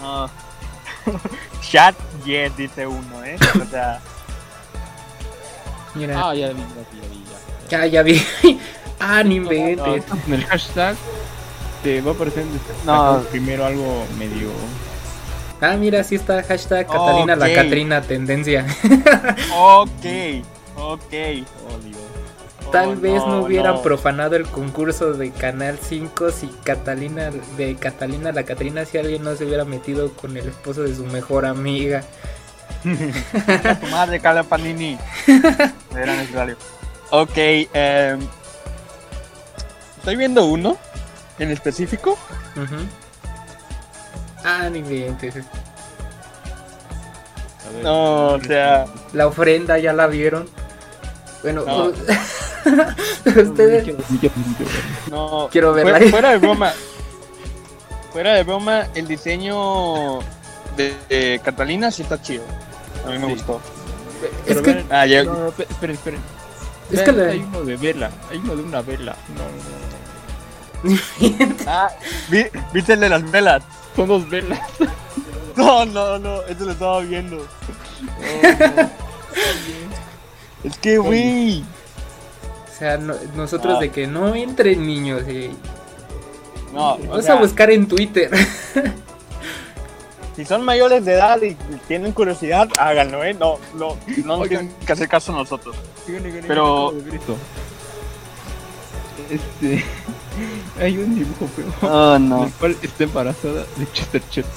[0.00, 0.30] no.
[1.60, 1.94] Chat
[2.24, 3.36] yes, dice uno, ¿eh?
[3.60, 4.00] O sea,
[5.94, 7.24] Mira, Ah, ya vi, ya vi, ya vi.
[7.68, 7.86] Ya.
[7.86, 8.58] ya ya vi.
[9.00, 10.04] ah, no inventes.
[10.26, 10.96] En el hashtag
[11.82, 12.44] te va a aparecer
[12.86, 13.20] No.
[13.30, 14.48] primero algo medio.
[15.62, 17.54] Ah, mira, sí está hashtag Catalina la Ok.
[17.54, 18.66] Catrina tendencia.
[19.56, 19.88] ok,
[20.76, 21.14] ok.
[21.68, 21.98] Oh, Dios.
[22.72, 23.82] Tal Oh, vez no, no, hubieran no.
[23.82, 29.36] profanado el concurso de Canal 5 si Catalina de Catalina la Catrina si alguien no
[29.36, 32.02] se hubiera metido con el esposo de su mejor amiga.
[33.64, 34.98] A tu madre, Carla Panini.
[35.96, 36.56] Era necesario.
[37.10, 38.18] Ok, em,
[39.98, 40.76] estoy viendo uno
[41.38, 42.18] en específico.
[42.56, 42.76] Ujú.
[44.44, 45.12] Ah, ni ver.
[47.82, 50.48] No, o sea, La ofrenda ya la vieron.
[51.42, 51.92] Bueno, No.
[53.42, 53.92] ustedes
[55.10, 55.48] no.
[55.50, 55.92] Quiero verla.
[55.98, 56.72] Fuera, fuera de broma.
[58.12, 60.18] Fuera de broma, el diseño
[60.76, 62.44] de, de Catalina sí está chido.
[63.06, 63.32] A mí me Sí.
[63.32, 63.60] gustó.
[64.22, 66.20] es Pero que vean- Ah, ya- No, no, espe- esperen, esperen.
[66.92, 69.16] Es que la- hay uno de vela, hay uno de una vela.
[70.84, 71.62] No, no, no.
[71.66, 71.88] Ah,
[72.28, 73.62] vi- ¿viste el de las velas?
[73.96, 74.60] Son dos velas.
[75.56, 77.46] No, no, no, eso lo estaba viendo.
[80.64, 81.62] Es que, güey.
[81.62, 83.80] o sea, no- nosotros Ah.
[83.80, 85.50] de que no entren niños y
[86.72, 88.30] No, Vamos sea, a buscar en Twitter.
[90.36, 91.54] si son mayores de edad y
[91.86, 93.34] tienen curiosidad, háganlo, ¿eh?
[93.34, 94.48] No, no, no Oigan.
[94.48, 95.76] tienen que hacer caso a nosotros.
[96.08, 97.36] Oigan, oigan, Pero- esto.
[99.30, 99.84] Este.
[100.80, 101.66] Hay un dibujo feo.
[101.90, 102.44] Oh, En no.
[102.44, 104.48] el cual está embarazada de Chester Cheto.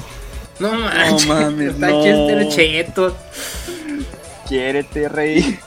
[0.60, 2.04] No manches, mames, está no.
[2.04, 3.16] Chester Cheto.
[4.48, 5.60] Quiérete, rey.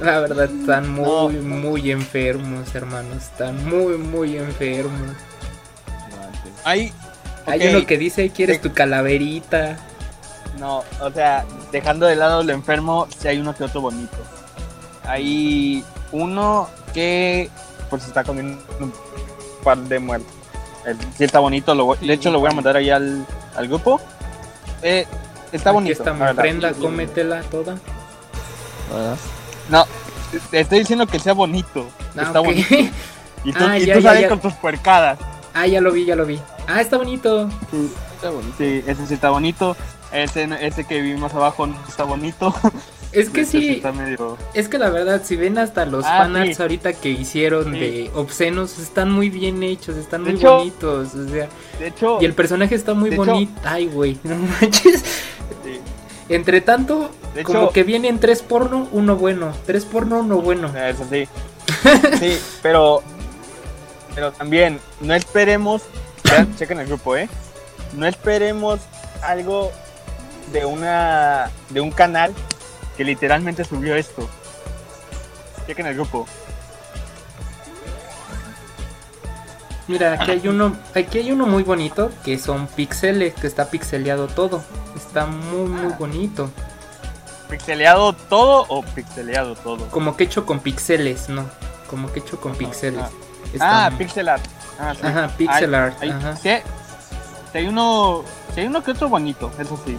[0.00, 1.42] La verdad, están muy, No.
[1.42, 3.16] muy enfermos, hermanos.
[3.22, 5.12] Están muy, muy enfermos.
[6.64, 6.92] Hay.
[7.46, 9.76] Hay ok, uno que dice, ¿quieres tu calaverita?
[10.58, 14.16] No, o sea, dejando de lado lo enfermo, sí hay uno que otro bonito.
[15.04, 15.82] Hay
[16.12, 17.50] uno que
[17.92, 18.90] pues está comiendo un
[19.62, 20.32] par de muertos.
[21.16, 24.00] Sí está bonito, lo voy- de hecho lo voy a mandar ahí al, al grupo.
[24.82, 25.06] Eh,
[25.52, 25.92] está Aquí bonito.
[26.02, 27.76] está mi prenda, cómetela toda.
[29.68, 29.84] No,
[30.50, 31.86] te estoy diciendo que sea bonito.
[32.16, 32.74] Ah, está bonito.
[33.44, 34.28] Y tú, Ah, y ya, tú ya, sales ya.
[34.28, 35.18] con tus puercadas.
[35.52, 36.40] Ah, ya lo vi, ya lo vi.
[36.68, 37.48] Ah, está bonito.
[38.14, 38.54] Está bonito.
[38.56, 39.76] Sí, ese sí está bonito.
[40.12, 42.54] Ese, ese que vimos abajo no está bonito.
[43.12, 44.38] Es que sí, Está medio...
[44.54, 46.62] es que la verdad, si ven hasta los Ah, fanarts sí.
[46.62, 47.78] ahorita que hicieron Sí.
[47.78, 51.14] de obscenos, están muy bien hechos, están De muy hecho- bonitos.
[51.14, 51.48] O sea,
[51.78, 53.52] De hecho, y el personaje está muy hecho- bonito.
[53.64, 55.02] Ay, güey, no manches.
[55.64, 55.78] sí,
[56.30, 59.52] Entre tanto, de como hecho- que vienen tres porno, uno bueno.
[59.66, 60.72] Tres porno, uno bueno.
[60.76, 61.28] Eso sí.
[62.18, 63.02] Sí, pero.
[64.14, 65.82] Pero también, no esperemos.
[66.24, 67.28] Vean, chequen el grupo, ¿eh?
[67.94, 68.80] No esperemos
[69.22, 69.70] algo
[70.52, 71.50] de una.
[71.70, 72.32] de un canal
[72.96, 74.28] que literalmente subió esto.
[75.66, 76.26] Chequen el grupo.
[79.88, 84.28] Mira, aquí hay uno, aquí hay uno muy bonito que son pixeles, que está pixeleado
[84.28, 84.62] todo.
[84.96, 86.50] Está muy muy bonito.
[87.50, 89.88] ¿Pixeleado todo o pixeleado todo?
[89.90, 91.44] Como que hecho con pixeles, ¿no?
[91.90, 93.02] Como que hecho con pixeles.
[93.60, 94.44] Ah, Ah, muy- pixel art.
[94.78, 95.06] Ah, sí.
[95.06, 95.96] Ajá, pixel Hay- art.
[96.00, 96.36] hay- ajá.
[96.36, 96.48] sí
[97.54, 98.24] hay uno.
[98.54, 99.98] Sí hay uno que otro bonito, eso sí.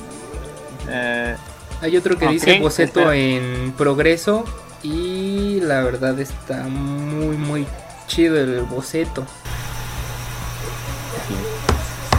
[0.89, 1.35] Eh,
[1.83, 3.15] Hay otro que dice boceto espera.
[3.17, 4.45] en progreso
[4.83, 7.67] y la verdad está muy muy
[8.07, 9.25] chido el boceto.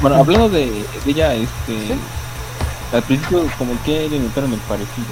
[0.02, 1.96] Bueno, hablando de, de ella, este.
[2.92, 5.06] Al principio, como que le notaron el parecido.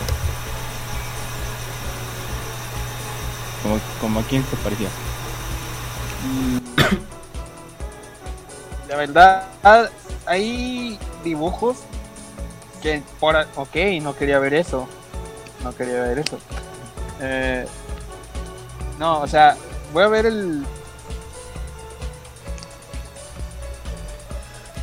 [3.63, 4.89] Como, como a quién se parecía.
[8.91, 9.45] La verdad,
[10.27, 11.79] hay dibujos
[12.83, 14.89] que por ok, no quería ver eso.
[15.62, 16.39] No quería ver eso.
[17.20, 17.64] Eh,
[18.99, 19.57] no, o sea,
[19.93, 20.64] voy a ver el.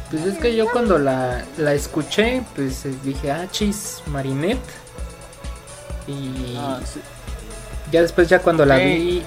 [0.10, 4.60] Pues es que yo cuando la, la escuché, pues eh, dije, ah, chis, Marinette.
[6.08, 7.00] Y ah, sí.
[7.92, 9.22] ya después, ya cuando la vi,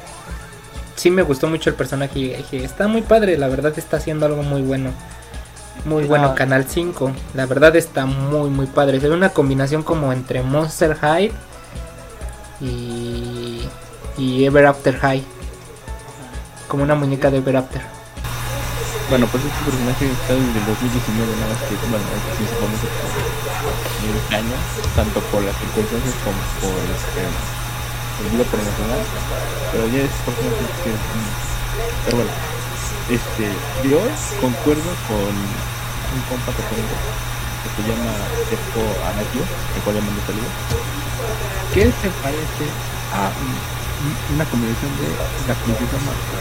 [0.96, 2.18] sí me gustó mucho el personaje.
[2.18, 4.90] Y dije, está muy padre, la verdad está haciendo algo muy bueno.
[5.84, 6.34] Muy bueno, Ah.
[6.34, 7.10] Canal 5.
[7.34, 9.00] La verdad está muy, muy padre.
[9.00, 11.32] Se ve una combinación como entre Monster High
[12.60, 13.62] y,
[14.16, 15.24] y Ever After High.
[16.68, 17.82] Como una muñeca de Ever After.
[19.10, 22.86] Bueno, pues este personaje está desde el 2019, nada más que, bueno, sí se conoce
[22.88, 24.56] por este año,
[24.96, 29.02] tanto por las circunstancias como por este, el vida promocional,
[29.68, 30.90] pero ya es personaje que...
[32.08, 32.32] Pero bueno,
[33.10, 33.48] este,
[33.88, 34.00] yo
[34.40, 36.94] concuerdo con un compa que tengo,
[37.62, 38.12] que se llama
[38.48, 39.42] Sergio Anakio,
[39.76, 40.52] el cual le mando saludos,
[41.74, 42.64] que se parece
[43.14, 45.08] a un- una combinación de
[45.48, 46.38] la princesa Marta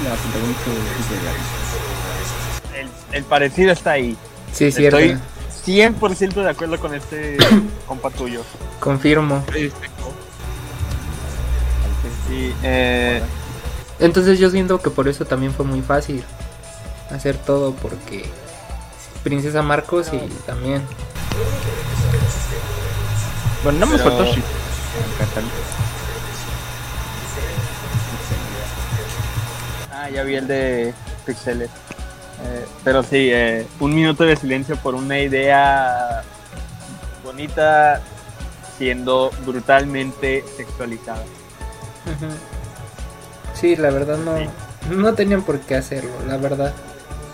[0.00, 4.16] y la protagonista de Super El, el parecido está ahí.
[4.52, 4.98] Sí, es cierto.
[4.98, 5.18] Estoy
[5.64, 7.36] 100% de acuerdo con este
[7.86, 8.42] compa tuyo.
[8.80, 9.44] Confirmo.
[12.28, 13.22] Sí, eh,
[14.02, 16.24] Entonces yo siento que por eso también fue muy fácil
[17.10, 18.24] hacer todo porque
[19.22, 20.82] Princesa Marcos y también
[23.62, 24.42] Bueno, no me Pero- faltó
[29.92, 30.94] ah, ya vi el de
[31.24, 31.70] Pixeles.
[32.44, 36.24] Eh, pero sí, eh, un minuto de silencio por una idea
[37.24, 38.00] bonita
[38.76, 41.22] siendo brutalmente sexualizada.
[43.62, 44.48] Sí, la verdad no Sí.
[44.90, 46.74] no tenían por qué hacerlo, la verdad.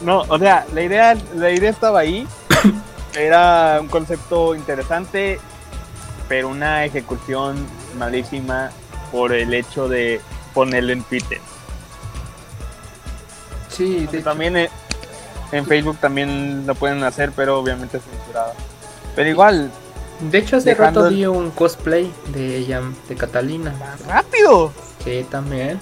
[0.03, 2.29] No, o sea, la idea, la idea estaba ahí.
[3.17, 5.41] Era un concepto interesante,
[6.29, 7.57] pero una ejecución
[7.97, 8.71] malísima
[9.11, 10.21] por el hecho de
[10.53, 11.41] ponerlo en Twitter.
[13.71, 14.69] Sí, de también
[15.51, 18.53] en Facebook también lo pueden hacer, pero obviamente censurado.
[19.17, 19.71] Pero igual,
[20.21, 23.75] de hecho hace dejando rato vi un cosplay de ella de Catalina.
[24.07, 24.73] rápido.
[25.03, 25.81] Sí, también.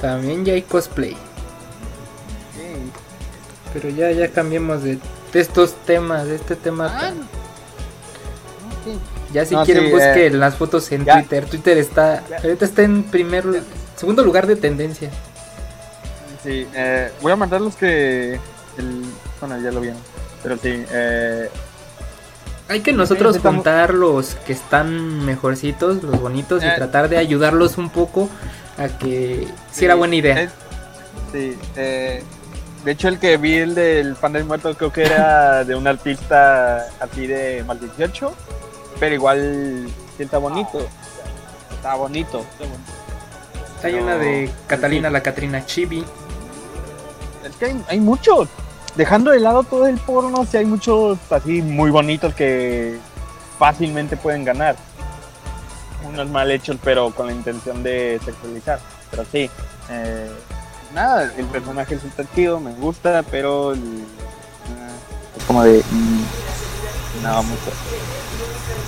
[0.00, 1.16] También ya hay cosplay,
[3.72, 4.98] pero ya ya cambiemos de
[5.32, 6.90] de estos temas, de este tema.
[6.94, 7.28] Ah, tan-
[9.32, 11.14] Ya si No, quieren sí, busquen eh, las fotos en ya.
[11.18, 11.44] Twitter.
[11.44, 12.36] Twitter está, Ya.
[12.38, 13.44] ahorita está en primer,
[13.94, 15.10] segundo lugar de tendencia.
[16.42, 18.40] Sí, eh, voy a mandar los que.
[18.78, 19.04] El,
[19.40, 20.00] bueno, ya lo vieron.
[20.42, 21.50] Pero sí, eh,
[22.70, 26.72] Hay que nosotros Sí, contar los que están mejorcitos, los bonitos, y Eh.
[26.76, 28.28] tratar de ayudarlos un poco
[28.78, 30.40] a que si era Sí, buena idea.
[30.42, 30.52] es-
[31.32, 32.22] sí, eh,
[32.84, 35.86] de hecho el que vi el del pan del muerto creo que era de un
[35.86, 38.32] artista así de más 18,
[39.00, 40.86] pero igual sí está bonito.
[41.74, 42.44] Está bonito.
[43.82, 45.12] Hay no, una de Catalina sí.
[45.12, 46.04] la Catrina Chibi.
[47.48, 48.48] Es que hay, hay muchos.
[48.96, 52.98] Dejando de lado todo el porno, sí hay muchos así muy bonitos que
[53.58, 54.74] fácilmente pueden ganar.
[56.04, 58.78] Unos mal hechos, pero con la intención de sexualizar.
[59.10, 59.50] Pero sí,
[59.90, 60.30] eh,
[60.94, 62.02] nada, el personaje es
[62.34, 64.04] chido, me gusta, pero el-
[64.68, 64.90] ah,
[65.36, 65.82] es como de.
[65.90, 67.70] mm, nada mucho.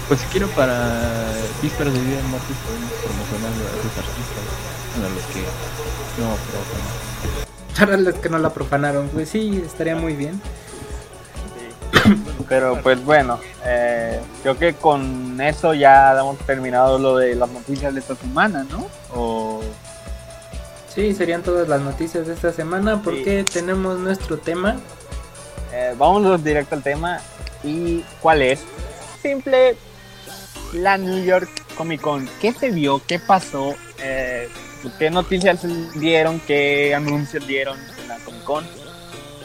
[0.08, 1.32] Pues si quiero para
[1.62, 4.44] vísperas de Día del Martes podemos promocionar a esos artistas,
[4.96, 5.40] a los que
[6.20, 7.78] no, bueno.
[7.78, 10.40] Para los que no la profanaron, pues sí, estaría muy bien.
[12.50, 17.94] Pero pues bueno, eh, creo que con eso ya damos terminado lo de las noticias
[17.94, 18.86] de esta semana, ¿no?
[19.14, 19.62] O
[20.92, 24.76] Sí, serían todas las noticias de esta semana porque tenemos nuestro tema.
[25.72, 27.20] Eh, vámonos directo al tema.
[27.62, 28.60] ¿Y cuál es?
[29.22, 29.76] Simple.
[30.72, 32.28] La New York Comic Con.
[32.40, 33.00] ¿Qué se vio?
[33.06, 33.76] ¿Qué pasó?
[34.02, 34.48] Eh,
[34.98, 35.60] ¿Qué noticias
[35.94, 36.40] dieron?
[36.40, 38.66] ¿Qué anuncios dieron en la Comic Con?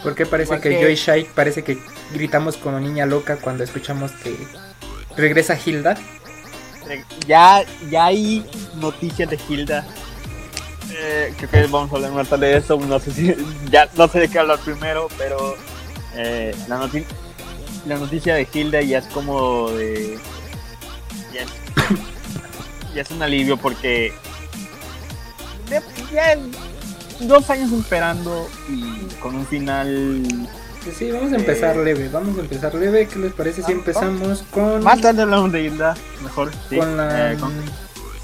[0.01, 1.77] Porque parece Igual que que- Joy Shai parece que
[2.13, 4.35] gritamos como niña loca cuando escuchamos que
[5.17, 5.97] regresa Hilda.
[6.89, 8.45] Eh, Ya, ya hay
[8.75, 9.85] noticias de Hilda.
[10.91, 12.77] Eh, creo que vamos a hablar más tarde de eso.
[12.79, 13.35] No sé si
[13.71, 15.55] ya no sé de qué hablar primero, pero
[16.15, 17.05] eh, la, noti-
[17.85, 20.17] la noticia de Hilda ya es como de
[21.33, 21.49] ya es,
[23.09, 24.13] ya un alivio porque
[25.69, 25.81] de-
[26.13, 26.37] ya
[27.21, 30.47] dos años esperando y con un final
[30.85, 33.07] Pues sí, vamos a empezar Eh, leve, vamos a empezar leve.
[33.07, 36.95] ¿Qué les parece si ah, empezamos con, más tarde hablamos de Hilda mejor sí, con
[36.95, 37.33] la...
[37.33, 37.53] eh, con-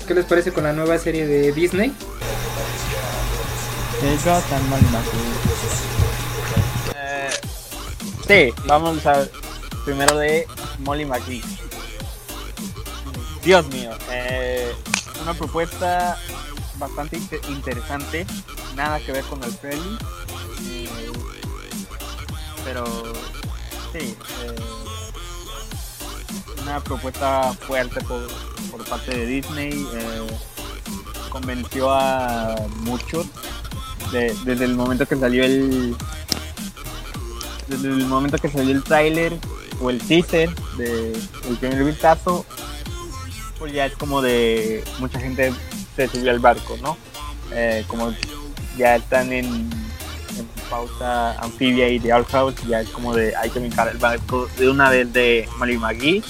[0.08, 1.92] ¿Qué les parece con la nueva serie de Disney?
[4.24, 4.80] Gotham, mal
[6.96, 7.30] Eh,
[8.28, 9.26] sí, vamos a
[9.86, 10.48] primero de
[10.80, 11.44] Molly McGee.
[13.44, 14.72] Dios mío, eh,
[15.24, 16.18] una propuesta
[16.78, 18.26] bastante inte- interesante,
[18.76, 19.98] nada que ver con el Freddy,
[20.72, 20.90] eh,
[22.72, 22.86] pero
[23.92, 24.16] sí,
[24.46, 24.56] eh,
[26.62, 28.30] una propuesta fuerte por,
[28.72, 30.28] por parte de Disney, eh,
[31.30, 33.26] convenció a muchos
[34.14, 35.96] de- desde el momento que salió el
[37.68, 39.38] desde el momento que salió el tráiler
[39.82, 41.12] o el teaser de
[41.50, 42.46] el primer vistazo
[43.60, 45.54] pues ya es como de mucha gente
[45.96, 46.98] se subió al barco no
[47.54, 48.14] Eh, como
[48.78, 49.70] ya están en,
[50.72, 54.48] en pausa anfibia y de House ya es como de hay que brincar el barco
[54.58, 55.48] de una vez de
[56.00, 56.24] Y,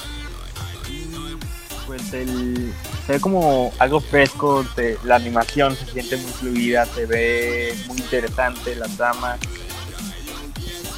[1.85, 2.73] pues el
[3.05, 7.97] se ve como algo fresco de- la animación se siente muy fluida se ve muy
[7.97, 9.37] interesante la trama.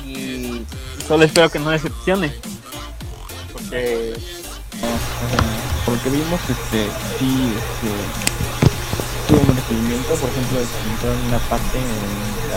[0.05, 0.63] Y
[1.07, 2.31] solo espero que no decepcione
[3.51, 4.13] porque
[5.85, 6.87] Por lo que vimos, este,
[7.19, 7.91] sí, este,
[9.27, 11.79] tuvo un recibimiento, por ejemplo, entró en una parte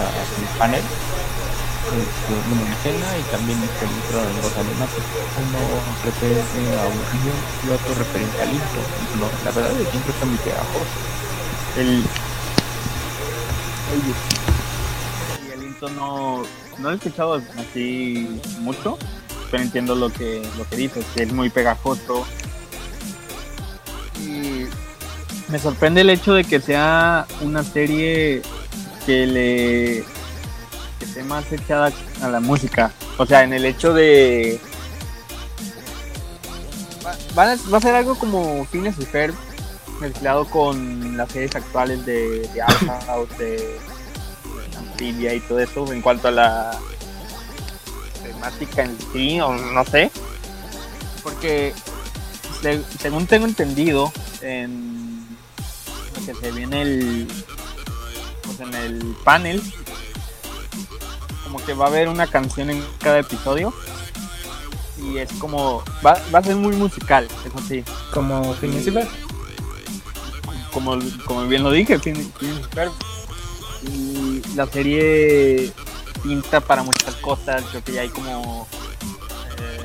[0.02, 5.02] el panel, este, en escena, y también este, entró en dos animatos,
[5.40, 5.60] uno
[6.04, 7.34] referente a un niño
[7.64, 8.80] y otro referente al intro.
[9.44, 10.96] La verdad, el intro está muy pegajoso.
[11.76, 12.04] el
[15.46, 16.42] y el intro no
[16.78, 18.98] no lo he escuchado así mucho
[19.50, 22.26] pero entiendo lo que lo que dices que es muy pegajoso
[24.20, 24.66] y
[25.48, 28.42] me sorprende el hecho de que sea una serie
[29.06, 30.04] que le
[30.98, 31.92] que esté más echada
[32.22, 34.60] a la música o sea en el hecho de
[37.36, 39.04] va, a- ser algo como Phineas y
[40.00, 42.60] mezclado con las series actuales de, de
[43.38, 46.78] de, de Amphibia y todo eso en cuanto a la
[48.22, 50.10] temática en sí, o no sé.
[51.22, 51.72] Porque
[52.60, 55.26] se- según tengo entendido, en
[56.14, 57.28] lo que se viene el
[58.56, 59.62] pues en el panel,
[61.44, 63.72] como que va a haber una canción en cada episodio.
[64.98, 67.84] Y es como, va, va a ser muy musical, eso sí.
[68.12, 69.06] Como Phineas
[70.72, 72.28] como, como bien lo dije, Phineas
[73.82, 75.72] y la serie
[76.22, 77.62] pinta para muchas cosas.
[77.70, 78.66] Creo que ya hay como.
[79.58, 79.84] eh,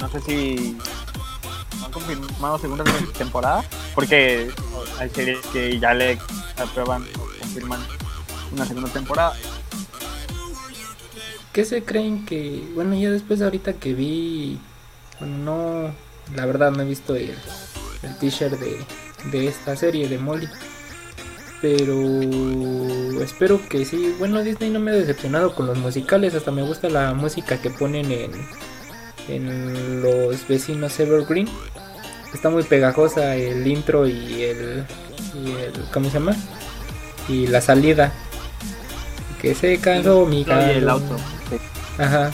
[0.00, 0.76] no sé si.
[1.78, 2.84] ¿no han confirmado segunda
[3.16, 3.64] temporada?
[3.94, 4.50] Porque
[4.98, 6.18] hay series que ya le
[6.56, 7.04] aprueban
[7.62, 9.34] una segunda temporada.
[11.52, 14.58] ¿Qué se creen que, bueno, ya después de ahorita que vi,
[15.20, 15.94] bueno, no,
[16.34, 17.34] la verdad no he visto el,
[18.02, 18.84] el t-shirt de,
[19.30, 20.48] de esta serie de Molly,
[21.62, 26.62] pero espero que sí, bueno, Disney no me ha decepcionado con los musicales, hasta me
[26.62, 28.32] gusta la música que ponen en,
[29.28, 31.48] en los vecinos Evergreen,
[32.34, 34.84] está muy pegajosa el intro y el,
[35.44, 36.36] y el, ¿cómo se llama?
[37.28, 38.12] Y la salida.
[39.40, 41.16] Que se cansó mi No, y el auto.
[41.98, 42.30] Ajá.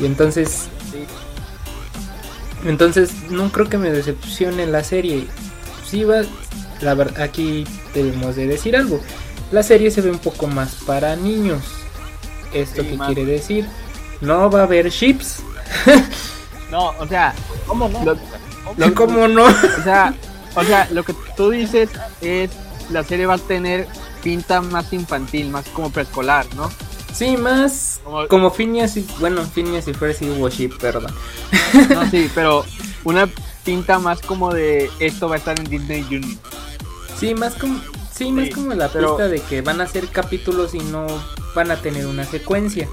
[0.00, 0.68] Y entonces.
[2.64, 5.26] Entonces, no creo que me decepcione la serie.
[5.88, 6.22] Sí va.
[6.80, 7.64] La verdad, aquí
[7.94, 9.00] debemos de decir algo.
[9.50, 11.62] La serie se ve un poco más para niños.
[12.52, 13.66] ¿Esto Sí, qué quiere decir?
[14.20, 15.42] No va a haber chips.
[16.70, 17.34] No, o sea,
[17.66, 18.02] ¿Cómo no?
[18.02, 18.16] lo-
[18.78, 19.44] lo- ¿Cómo no?
[19.44, 20.14] O sea,
[20.54, 21.90] o sea, lo que tú dices
[22.22, 22.48] es
[22.92, 23.88] la serie va a tener
[24.22, 26.70] pinta más infantil, más como preescolar, ¿no?
[27.12, 29.06] Sí, más Como- como Phineas y.
[29.20, 31.12] Bueno, Phineas y sí hubo chip, perdón.
[31.90, 32.64] No, sí, pero
[33.04, 33.28] una
[33.64, 36.38] pinta más como de esto va a estar en Disney Junior.
[37.18, 37.80] Sí, más como.
[38.14, 41.06] Sí, más como la pero- pista de que van a ser capítulos y no
[41.54, 42.88] van a tener una secuencia.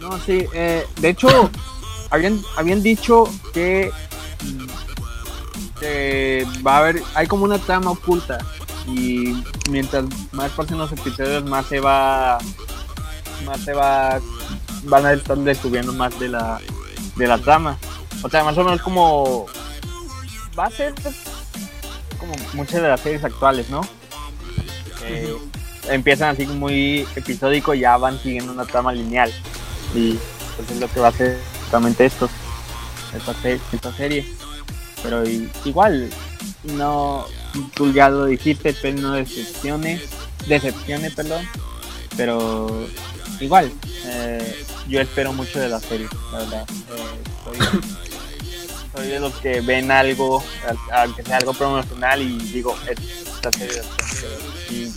[0.00, 1.50] No, sí, eh, de hecho,
[2.10, 3.90] habían, habían dicho que,
[6.66, 8.38] va a haber, hay como una trama oculta
[8.86, 12.38] y mientras más pasen los episodios más se va,
[13.44, 14.20] más se va,
[14.84, 16.60] van a estar descubriendo más de la,
[17.16, 17.78] de la trama.
[18.22, 19.46] O sea, más o menos como,
[20.58, 21.16] va a ser pues,
[22.18, 23.80] como muchas de las series actuales, ¿no?
[24.98, 25.36] Que
[25.88, 29.32] empiezan así muy episódico y ya van siguiendo una trama lineal.
[29.94, 30.18] Y
[30.56, 32.28] pues es lo que va a ser justamente esto,
[33.16, 34.41] esta, esta serie.
[35.02, 35.24] Pero
[35.64, 36.10] igual,
[36.64, 37.26] no,
[37.74, 40.00] tú ya lo dijiste, espero no decepcione,
[40.46, 41.46] decepcione, perdón.
[42.16, 42.86] Pero
[43.40, 43.72] igual,
[44.04, 46.66] eh, yo espero mucho de la serie, la verdad.
[46.70, 47.80] Eh,
[48.94, 50.44] soy, de los que ven algo,
[50.92, 53.80] aunque sea algo promocional y digo, esta serie.
[54.70, 54.92] Y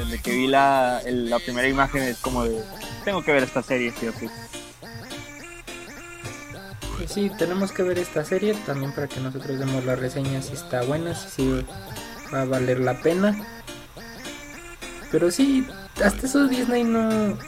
[0.00, 2.62] desde que vi la, el- la primera imagen es como de,
[3.04, 4.26] tengo que ver esta serie, sí o sí.
[7.08, 10.82] Sí, tenemos que ver esta serie también para que nosotros demos la reseña si está
[10.82, 11.64] buena, si
[12.32, 13.36] va a valer la pena.
[15.10, 15.66] Pero sí,
[16.02, 17.38] hasta eso Disney no...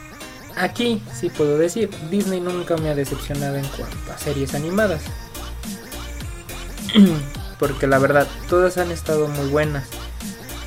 [0.55, 5.01] Aquí sí puedo decir, Disney nunca me ha decepcionado en cuanto a series animadas.
[7.59, 9.87] Porque la verdad, todas han estado muy buenas.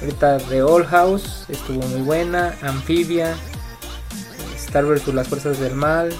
[0.00, 3.34] Ahorita The Old House estuvo muy buena, Amphibia,
[4.56, 5.08] Star vs.
[5.08, 6.12] las Fuerzas del Mal,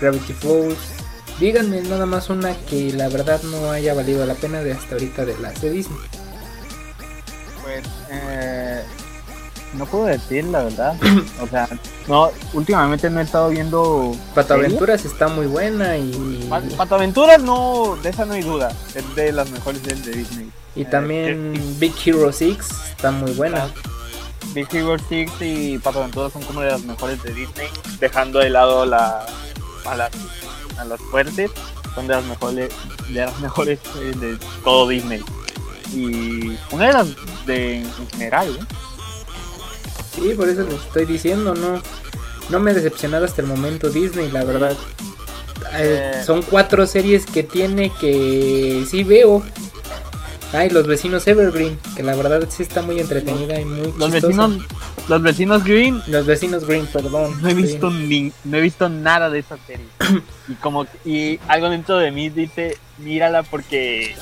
[0.00, 0.97] Gravity Falls.
[1.38, 5.24] Díganme nada más una que la verdad no haya valido la pena de hasta ahorita
[5.24, 5.98] de las de Disney.
[7.62, 8.82] Pues, eh,
[9.74, 10.96] no puedo decir la verdad.
[11.40, 11.68] O sea,
[12.08, 14.16] no, últimamente no he estado viendo.
[14.34, 14.66] Pato series.
[14.70, 18.72] Aventuras está muy buena y, Pa- Pato Aventuras no, de esa no hay duda.
[18.94, 20.50] Es de las mejores series de Disney.
[20.74, 22.58] y eh, también que- Big Hero 6
[22.90, 23.68] está muy buena.
[24.54, 27.68] Big Hero 6 y Pato Aventuras son como de las mejores de Disney,
[28.00, 29.24] dejando de lado la,
[29.84, 30.10] a, las,
[30.78, 31.50] a las fuertes,
[31.94, 32.72] son de las mejores,
[33.08, 35.22] de las mejores eh, de todo Disney.
[35.94, 37.08] Y una de las
[37.46, 38.64] de en general, ¿eh?
[40.14, 41.80] Sí, por eso les estoy diciendo, no,
[42.50, 44.76] no me ha decepcionado hasta el momento Disney, la verdad.
[45.74, 46.22] Eh.
[46.24, 49.42] son cuatro series que tiene que sí veo.
[50.52, 54.26] Ay, los vecinos Evergreen, que la verdad sí está muy entretenida y muy Los chistosa.
[54.46, 54.66] vecinos,
[55.08, 57.40] los vecinos Green Los vecinos Green, perdón.
[57.42, 59.84] no he visto ni, no he visto nada de esa serie.
[60.48, 64.14] y como y algo dentro de mí dice, mírala porque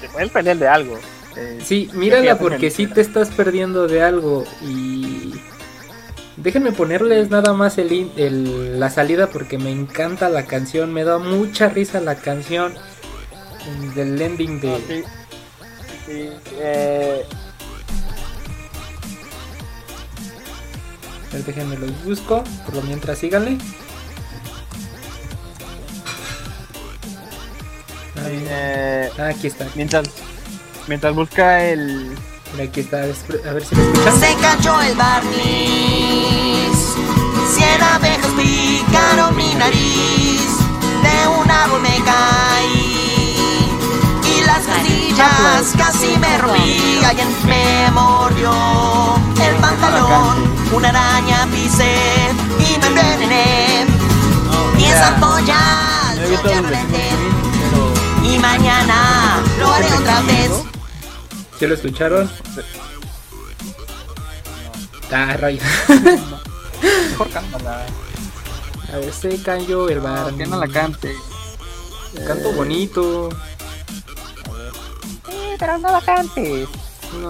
[0.00, 0.98] te puedes perder de algo.
[1.36, 5.34] Eh, Sí, mírala porque sí te estás perdiendo de algo y
[6.36, 11.02] déjenme ponerles nada más el, in- el- la salida porque me encanta la canción, me
[11.02, 12.72] da mucha risa la canción
[13.96, 15.23] del ending de no,
[16.06, 16.30] sí,
[16.60, 17.26] eh,
[21.30, 23.58] A ver, déjenme los busco, por lo mientras síganle.
[28.24, 30.08] Ay, eh, ah, aquí está, mientras
[30.86, 32.14] mientras busca el
[32.52, 34.20] mira, aquí está, a ver si lo escuchan.
[34.20, 35.34] Se cayó el barniz.
[37.52, 40.58] Cien abejas picaron mi nariz.
[41.02, 43.13] De un árbol me caí.
[44.54, 48.52] Las rodillas casi me rompí, alguien me mordió
[49.42, 52.30] el pantalón, una araña pisé
[52.60, 53.84] y me envenené.
[54.78, 55.58] Y esa polla
[56.14, 60.50] No he yo ya no Y mañana lo haré otra vez.
[61.58, 62.30] ¿Sí lo escucharon?
[65.10, 65.60] Ah, rayo.
[67.10, 67.86] mejor cántala.
[68.92, 70.32] A ver, se cayó el No, bar.
[70.34, 71.12] que no la cante.
[72.24, 73.30] Canto bonito.
[75.58, 76.68] Pero no la cantes.
[77.20, 77.28] No.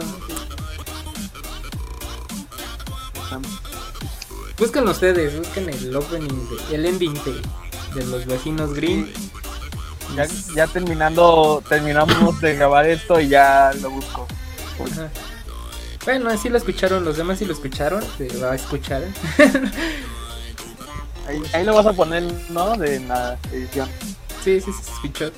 [4.58, 6.28] Busquen ustedes, busquen el opening,
[6.68, 7.42] de- el ending de,
[8.00, 9.12] de los vecinos Green.
[10.14, 14.26] Ya, ya terminando, terminamos de grabar esto y ya lo busco.
[14.92, 15.08] Ajá.
[16.04, 19.02] Bueno, así lo escucharon, los demás sí lo escucharon, se va a escuchar.
[21.26, 22.76] Ahí, ahí lo vas a poner, ¿no?
[22.76, 23.88] De la edición.
[24.44, 25.30] Sí, sí, sí, se escuchó.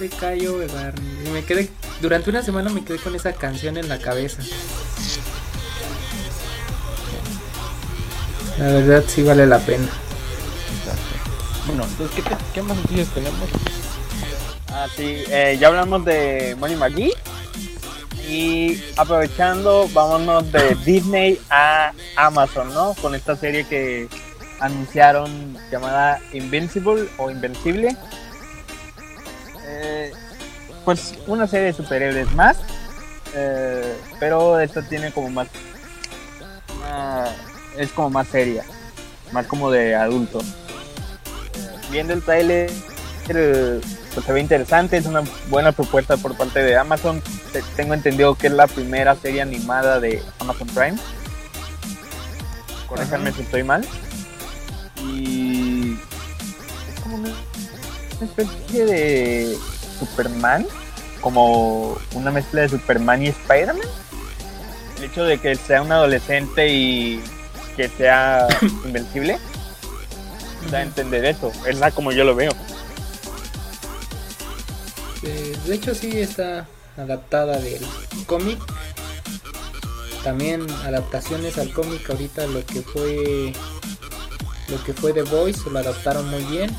[0.00, 1.24] Se cayó el Barney.
[1.26, 1.68] Y me quedé,
[2.00, 4.42] durante una semana me quedé con esa canción en la cabeza.
[8.58, 9.88] La verdad sí vale la pena.
[11.66, 13.48] Bueno, entonces, ¿qué, te- qué más noticias tenemos?
[14.72, 17.12] Ah, sí, eh, ya hablamos de Money McGee.
[18.26, 22.94] Y aprovechando, vámonos de Disney a Amazon, ¿no?
[23.02, 24.08] Con esta serie que
[24.60, 27.96] anunciaron llamada Invincible o Invencible.
[30.90, 32.56] Pues una serie de superhéroes más.
[33.32, 35.46] eh, pero esta tiene como más.
[36.76, 37.26] una-
[37.76, 38.64] es como más seria.
[39.30, 40.40] Más como de adulto.
[40.40, 40.42] Eh,
[41.92, 42.68] viendo el trailer
[43.24, 47.22] pues se ve interesante, es una buena propuesta por parte de Amazon.
[47.52, 50.98] Te- Tengo entendido que es la primera serie animada de Amazon Prime.
[52.88, 53.86] Corréjanme si estoy mal.
[55.04, 55.92] Y
[56.92, 57.30] es como una
[58.20, 59.56] especie de
[60.00, 60.66] Superman,
[61.20, 63.86] como una mezcla de Superman y Spider-Man.
[64.98, 67.22] El hecho de que sea un adolescente y
[67.76, 68.46] que sea
[68.84, 69.38] invencible,
[70.70, 71.52] da a entender eso.
[71.66, 72.52] Es la como yo lo veo.
[75.22, 76.66] Eh, de hecho sí está
[76.96, 77.84] adaptada del
[78.26, 78.58] cómic.
[80.24, 83.52] También adaptaciones al cómic ahorita lo que fue
[84.68, 86.70] lo que fue The Voice lo adaptaron muy bien.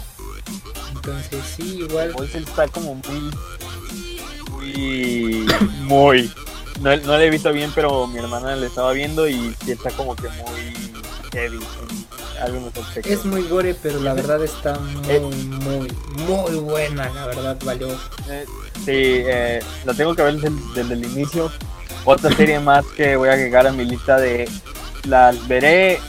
[0.94, 3.32] Entonces sí, igual Voice está como muy.
[4.62, 5.46] Muy.
[5.88, 6.32] Muy.
[6.82, 10.16] No, no le he visto bien, pero mi hermana le estaba viendo y está como
[10.16, 10.74] que muy
[11.32, 13.12] heavy en algunos aspectos.
[13.12, 15.20] es muy gore, pero la verdad está Eh.
[15.20, 15.88] muy muy
[16.28, 17.88] muy buena, la verdad valió.
[18.30, 18.46] Eh,
[18.84, 21.52] sí, eh, lo tengo que ver desde, desde el inicio.
[22.06, 24.50] Otra serie más que voy a agregar a mi lista de.
[25.06, 26.00] Las veré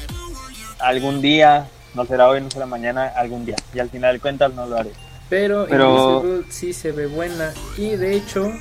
[0.81, 1.69] algún día.
[1.95, 3.57] No será hoy, no será mañana, algún día.
[3.75, 4.93] Y al final de cuentas no lo haré.
[5.33, 7.55] Pero, Pero- Invisible sí se ve buena.
[7.79, 8.53] Y de hecho,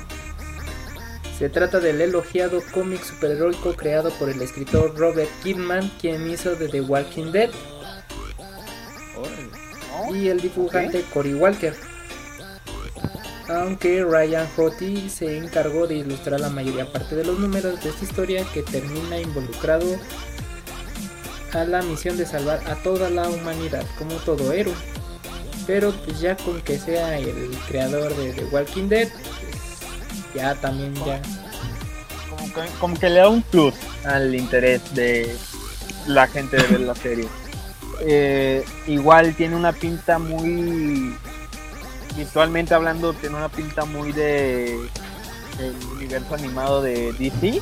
[1.38, 6.70] se trata del elogiado cómic superheroico creado por el escritor Robert Kidman, quien hizo de
[6.70, 7.50] The Walking Dead,
[10.14, 11.74] y el dibujante Cory Walker.
[13.50, 18.02] Aunque Ryan Hottie se encargó de ilustrar la mayoría parte de los números de esta
[18.02, 19.84] historia que termina involucrado
[21.52, 24.72] a la misión de salvar a toda la humanidad como todo héroe.
[25.66, 29.08] Pero pues ya con que sea el creador de The Walking Dead,
[30.34, 31.20] ya también ya
[32.30, 35.36] como que, como que le da un plus al interés de
[36.06, 37.28] la gente de ver la serie.
[38.00, 41.14] Eh, igual tiene una pinta muy
[42.16, 44.74] visualmente hablando tiene una pinta muy de
[45.58, 47.60] el universo animado de DC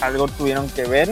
[0.00, 1.10] algo tuvieron que ver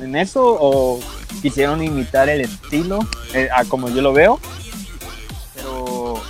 [0.00, 1.00] en eso o
[1.40, 2.98] quisieron imitar el estilo
[3.34, 4.38] eh, a como yo lo veo
[5.54, 6.22] pero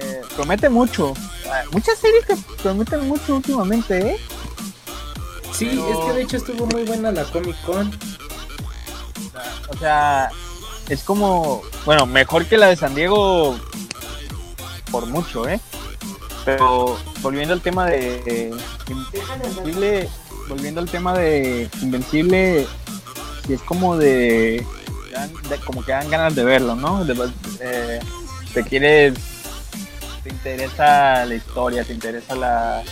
[0.00, 1.14] eh, promete mucho
[1.50, 4.16] Ah, muchas series que prometen mucho últimamente eh
[5.52, 7.90] Sí, Pero- es que de hecho estuvo muy buena la Comic Con.
[9.70, 10.30] O sea,
[10.88, 13.58] es como, bueno, mejor que la de San Diego
[14.92, 15.58] por mucho, ¿eh?
[16.44, 18.54] Pero volviendo al tema de
[18.88, 20.08] Invencible,
[20.48, 22.66] volviendo al tema de Invencible,
[23.48, 24.64] sí es como de,
[25.48, 27.04] de- como que dan ganas de verlo, ¿no?
[27.04, 27.30] De-
[27.60, 27.98] eh,
[28.54, 29.14] te quieres,
[30.22, 32.82] te interesa la historia, te interesa la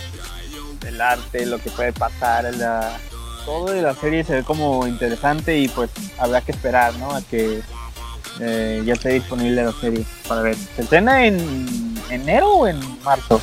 [0.85, 2.97] el arte, lo que puede pasar, la,
[3.45, 7.11] todo de la serie se ve como interesante y pues habrá que esperar, ¿no?
[7.15, 7.61] A que
[8.39, 10.55] eh, ya esté disponible la serie para ver.
[10.75, 13.41] ¿Se estrena en enero o en marzo?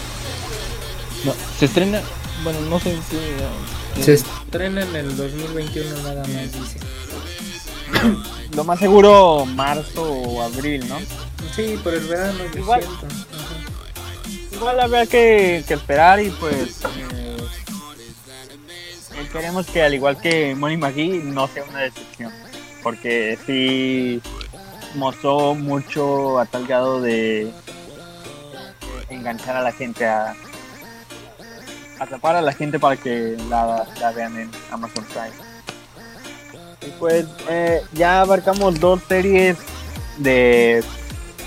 [1.24, 2.00] No, se estrena,
[2.42, 4.02] bueno, no sé si...
[4.02, 6.78] Se estrena en el 2021 nada más, dice.
[8.54, 10.98] Lo más seguro marzo o abril, ¿no?
[11.54, 12.82] Sí, por el verano, Igual.
[14.52, 17.36] Igual habrá que, que esperar y pues eh,
[19.14, 22.32] eh, queremos que al igual que Money McGee no sea una decepción.
[22.82, 24.20] Porque sí
[24.94, 27.52] mostró mucho a tal grado de
[29.08, 30.36] enganchar a la gente a
[31.98, 35.43] atrapar a la gente para que la, la vean en Amazon Prime.
[36.98, 39.56] Pues eh, ya abarcamos dos series
[40.18, 40.82] de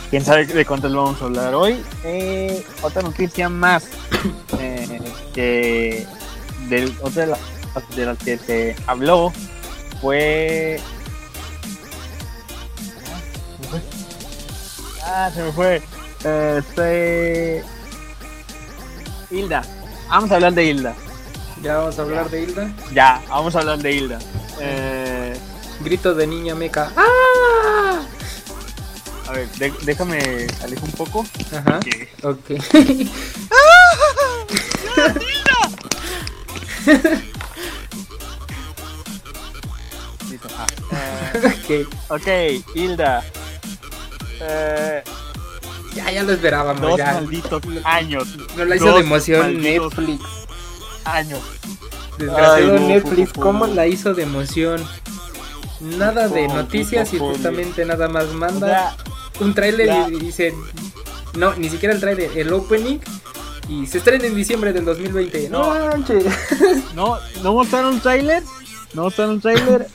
[0.09, 1.81] quién sabe de cuántas vamos a hablar hoy.
[2.03, 3.85] Eh, otra noticia más
[4.59, 4.99] eh,
[5.33, 6.05] que
[6.69, 7.39] del, otra de, la-
[7.95, 9.31] de las que se habló
[10.01, 10.79] fue.
[15.03, 15.81] Ah, se me fue.
[16.23, 17.63] Este.
[19.31, 19.61] Hilda.
[20.09, 20.95] Vamos a hablar de Hilda.
[21.61, 22.71] Ya vamos a hablar de Hilda.
[22.93, 24.19] Ya, vamos a hablar de Hilda.
[24.59, 24.96] Eh,
[25.88, 26.91] Grito de niña meca.
[26.97, 28.01] ¡Ah!
[29.29, 31.25] a ver, de- déjame alejo un poco.
[31.55, 31.79] Ajá.
[32.23, 32.49] Ok.
[40.29, 40.47] listo.
[40.57, 40.67] Ah,
[41.69, 42.11] eh, ok.
[42.19, 43.23] ok, Hilda.
[44.41, 45.03] Eh,
[45.95, 46.81] Ya, ya lo esperábamos.
[46.81, 47.13] dos ya.
[47.13, 48.27] malditos años.
[48.55, 50.21] No la hizo Dos de emoción Netflix.
[51.05, 51.39] Años.
[52.17, 54.83] Desgraciado Ay, no, Netflix, ¿cómo la hizo de emoción?
[55.80, 58.95] Nada de noticias y justamente nada más manda
[59.39, 60.53] un tráiler y dice
[61.36, 62.97] no, ni siquiera el tráiler, el opening
[63.69, 65.49] y se estrena en diciembre del 2020.
[65.49, 65.86] No, No.
[65.88, 66.25] manches.
[66.95, 68.41] no, no mostraron trailer.
[68.93, 69.88] No mostraron trailer.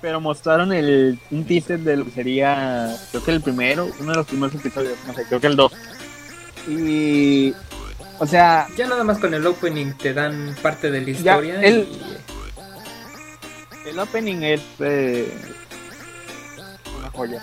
[0.00, 4.16] Pero mostraron el, un teaser de lo que sería, creo que el primero, uno de
[4.18, 5.72] los primeros episodios, no sé, creo que el 2.
[6.68, 7.54] Y,
[8.18, 11.60] o sea, Ya nada más con el opening te dan parte de la Ya, historia.
[11.62, 12.13] el- y-
[13.86, 15.32] El opening es eh,
[16.98, 17.40] una joya.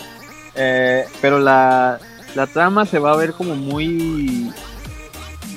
[0.56, 2.00] Eh, pero la,
[2.36, 4.52] la trama se va a ver como muy...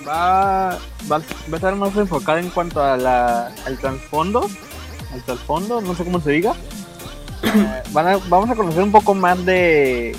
[0.07, 0.79] Va,
[1.11, 1.23] va, va
[1.53, 4.49] a estar más enfocada en cuanto a la, al trasfondo.
[5.13, 6.55] Al trasfondo, no sé cómo se diga.
[7.43, 10.11] Eh, van a- vamos a conocer un poco más de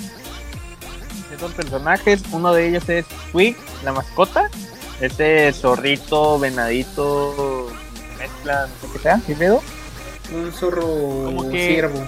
[1.32, 2.22] estos personajes.
[2.32, 4.50] Uno de ellos es Twig, la mascota.
[5.00, 7.68] Este zorrito, venadito,
[8.18, 9.62] mezcla, no sé qué sea, ¿qué pedo?
[10.32, 12.06] Un zorro que- ciervo.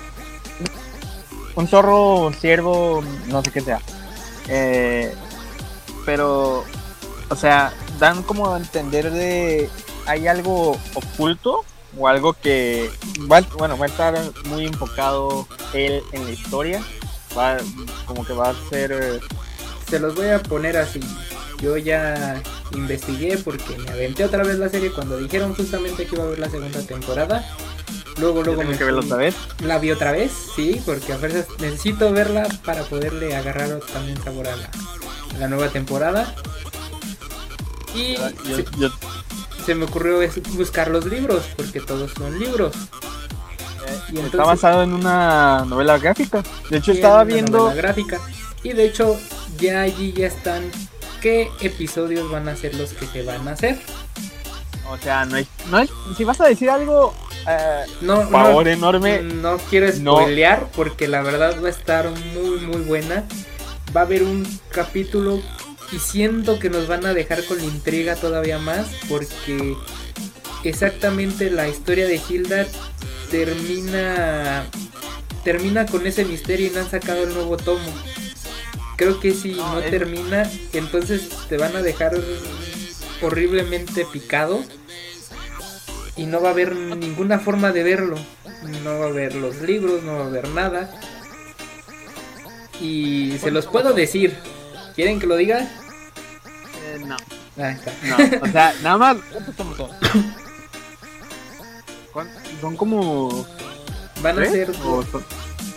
[1.55, 3.81] un zorro, ciervo, no sé qué sea.
[4.49, 5.15] Eh,
[6.07, 6.65] pero,
[7.29, 9.69] o sea, dan como a entender de
[10.07, 11.65] hay algo oculto
[11.99, 12.91] o algo que
[13.31, 16.83] va, bueno, va a estar muy enfocado él en la historia.
[17.37, 17.59] Va,
[18.07, 19.21] como que va a ser eh,
[19.89, 21.01] Se los voy a poner así.
[21.61, 22.41] Yo ya
[22.73, 26.39] investigué porque me aventé otra vez la serie cuando dijeron justamente que iba a haber
[26.39, 27.45] la segunda temporada.
[28.21, 29.35] Luego, luego me que verlo fui- otra vez.
[29.65, 34.49] La vi otra vez, sí, porque a veces necesito verla para poderle agarrar también sabor
[34.49, 34.69] a la,
[35.35, 36.35] a la nueva temporada.
[37.95, 38.91] Y Yo, se, yo-
[39.65, 40.19] se me ocurrió
[40.53, 42.75] buscar los libros, porque todos son libros.
[43.87, 46.43] eh, Y está basado en una novela gráfica.
[46.71, 47.73] De hecho, estaba viendo.
[47.75, 48.21] gráfica.
[48.63, 49.17] Y de hecho,
[49.59, 50.71] ya allí ya están
[51.21, 53.79] qué episodios van a ser los que se van a hacer.
[54.91, 57.15] O sea, no es, no es- si vas a decir algo,
[57.47, 60.17] eh, No, favor no, enorme, no quiero No.
[60.19, 63.25] spoilear porque la verdad va a estar muy muy buena.
[63.97, 65.41] Va a haber un capítulo
[65.93, 69.75] y siento que nos van a dejar con la intriga todavía más porque
[70.65, 72.67] exactamente la historia de Hilda
[73.31, 74.67] termina
[75.45, 77.91] termina con ese misterio y no han sacado el nuevo tomo.
[78.97, 82.13] Creo que si No, no es- termina, entonces te van a dejar
[83.23, 84.63] horriblemente picado
[86.19, 88.17] y no va a haber ninguna forma de verlo.
[88.85, 90.91] No va a haber los libros, no va a haber nada.
[92.81, 94.37] Y se los puedo decir.
[94.95, 95.61] ¿Quieren que lo diga?
[95.61, 97.17] eh, no.
[97.63, 97.93] Ahí está.
[98.03, 98.17] No,
[98.49, 99.17] o sea, nada más.
[99.33, 99.91] ¿Cuántos tomos son?
[102.13, 103.47] ¿Cuán- Son como.
[104.23, 105.25] Van a ser ¿O son-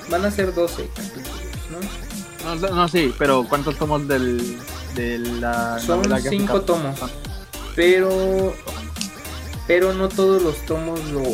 [0.09, 1.29] van a ser 12 capítulos,
[2.43, 2.55] ¿no?
[2.55, 4.57] No, no, sí, pero ¿cuántos tomos del,
[4.95, 6.29] de la Son novela gráfica?
[6.53, 6.99] 5 tomos.
[7.75, 8.55] Pero
[9.71, 11.25] pero no todos los tomos los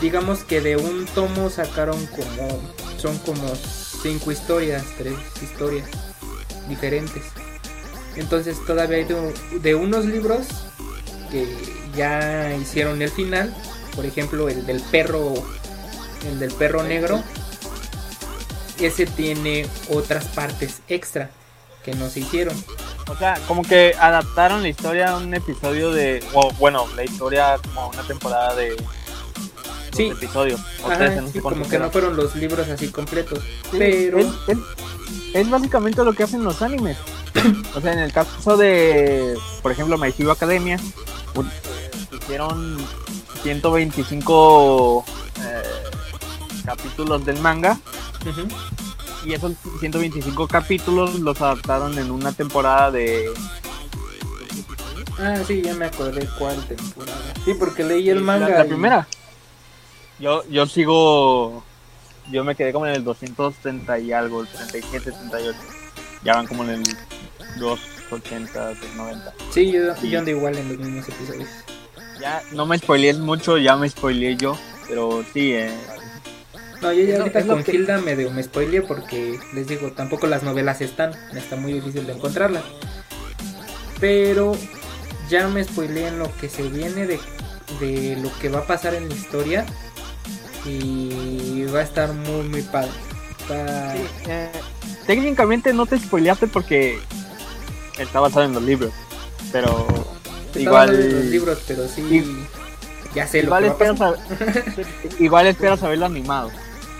[0.00, 2.58] digamos que de un tomo sacaron como
[2.96, 3.54] son como
[4.02, 5.86] cinco historias, tres historias
[6.70, 7.22] diferentes.
[8.16, 10.46] Entonces todavía hay de, de unos libros
[11.30, 11.46] que
[11.94, 13.54] ya hicieron el final,
[13.94, 15.34] por ejemplo el del perro,
[16.26, 17.22] el del perro negro,
[18.80, 21.28] ese tiene otras partes extra
[21.84, 22.56] que no se hicieron.
[23.08, 26.24] O sea, como que adaptaron la historia a un episodio de.
[26.34, 28.76] O bueno, la historia como a una temporada de.
[29.92, 30.08] Sí.
[30.08, 30.60] episodios.
[30.82, 33.38] o Ajá, trece, no sí, sé como que no fueron los libros así completos.
[33.70, 34.58] Sí, pero es, es-
[35.32, 36.96] es básicamente lo que hacen los animes.
[37.74, 40.78] o sea, en el caso de, por ejemplo, My Hero Academia,
[41.34, 41.50] un-
[42.12, 42.76] hicieron
[43.42, 45.04] 125
[45.40, 45.62] eh,
[46.64, 47.78] capítulos del manga
[48.28, 48.48] ujú,
[49.26, 53.30] y esos 125 capítulos los adaptaron en una temporada de...
[55.18, 57.18] Ah, sí, ya me acordé cuál temporada.
[57.44, 58.48] Sí, porque leí el la- manga.
[58.48, 59.08] La, y- primera.
[60.18, 61.64] Yo, yo sigo...
[62.30, 65.58] Yo me quedé como en el 230 y algo, el 37, 38.
[66.24, 66.82] Ya van como en el
[67.60, 69.34] 280, 90.
[69.50, 70.10] Sí, yo, Sí.
[70.10, 71.48] yo ando igual en los mismos episodios.
[72.20, 74.58] Ya no me spoileé mucho, ya me spoileé yo,
[74.88, 75.72] pero sí, eh,
[76.82, 80.42] No, yo ya ahorita con que- Hilda medio me spoileé porque les digo, tampoco las
[80.42, 82.62] novelas están, está muy difícil de encontrarlas.
[84.00, 84.52] Pero
[85.30, 87.18] ya me spoileé en lo que se viene de,
[87.80, 89.64] de lo que va a pasar en la historia
[90.64, 92.90] y va a estar muy muy padre.
[93.50, 94.50] Va- sí, eh,
[95.06, 96.98] técnicamente no te spoileaste porque
[97.98, 98.92] está basado en los libros,
[99.52, 99.86] pero
[100.48, 102.46] Está igual en los libros, pero sí y-
[103.14, 105.08] ya sé igual lo que va a esperas, pasar.
[105.18, 106.50] a- igual esperas haberlo animado,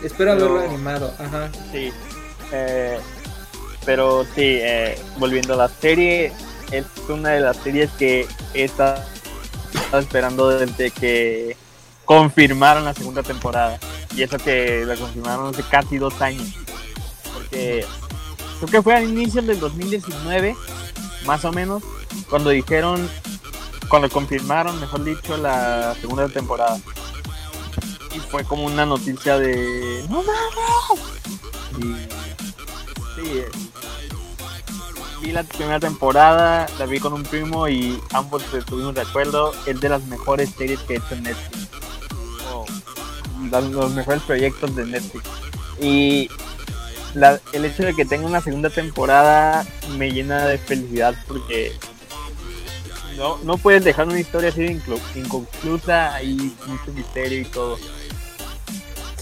[0.03, 1.51] Espero pero- haberlo animado, ajá.
[1.73, 1.91] sí,
[2.53, 2.99] eh,
[3.85, 6.33] pero sí, eh, volviendo a la serie,
[6.71, 9.03] es una de las series que he estado
[9.95, 11.57] esperando desde que
[12.05, 13.79] confirmaron la segunda temporada.
[14.15, 16.49] Y eso que la confirmaron hace casi dos años.
[17.33, 17.85] Porque
[18.59, 20.57] creo que fue a inicios del 2019,
[21.27, 21.83] más o menos,
[22.31, 23.09] cuando dijeron,
[23.89, 26.79] cuando confirmaron, mejor dicho, la segunda temporada.
[28.17, 30.05] Y fue como una noticia de...
[30.09, 31.05] ¡No mames!
[31.79, 31.93] Y...
[33.21, 33.49] Eh,
[35.23, 39.53] vi la primera temporada, la vi con un primo y ambos estuvimos de acuerdo.
[39.67, 41.69] Es de las mejores series que he hecho en Netflix.
[42.53, 42.65] O
[43.51, 45.25] las- los mejores proyectos de Netflix.
[45.81, 46.29] Y
[47.15, 51.73] la- el hecho de que tenga una segunda temporada me llena de felicidad porque
[53.17, 54.63] no, no puedes dejar una historia así
[55.15, 57.79] inconclusa, hay mucho misterio y todo.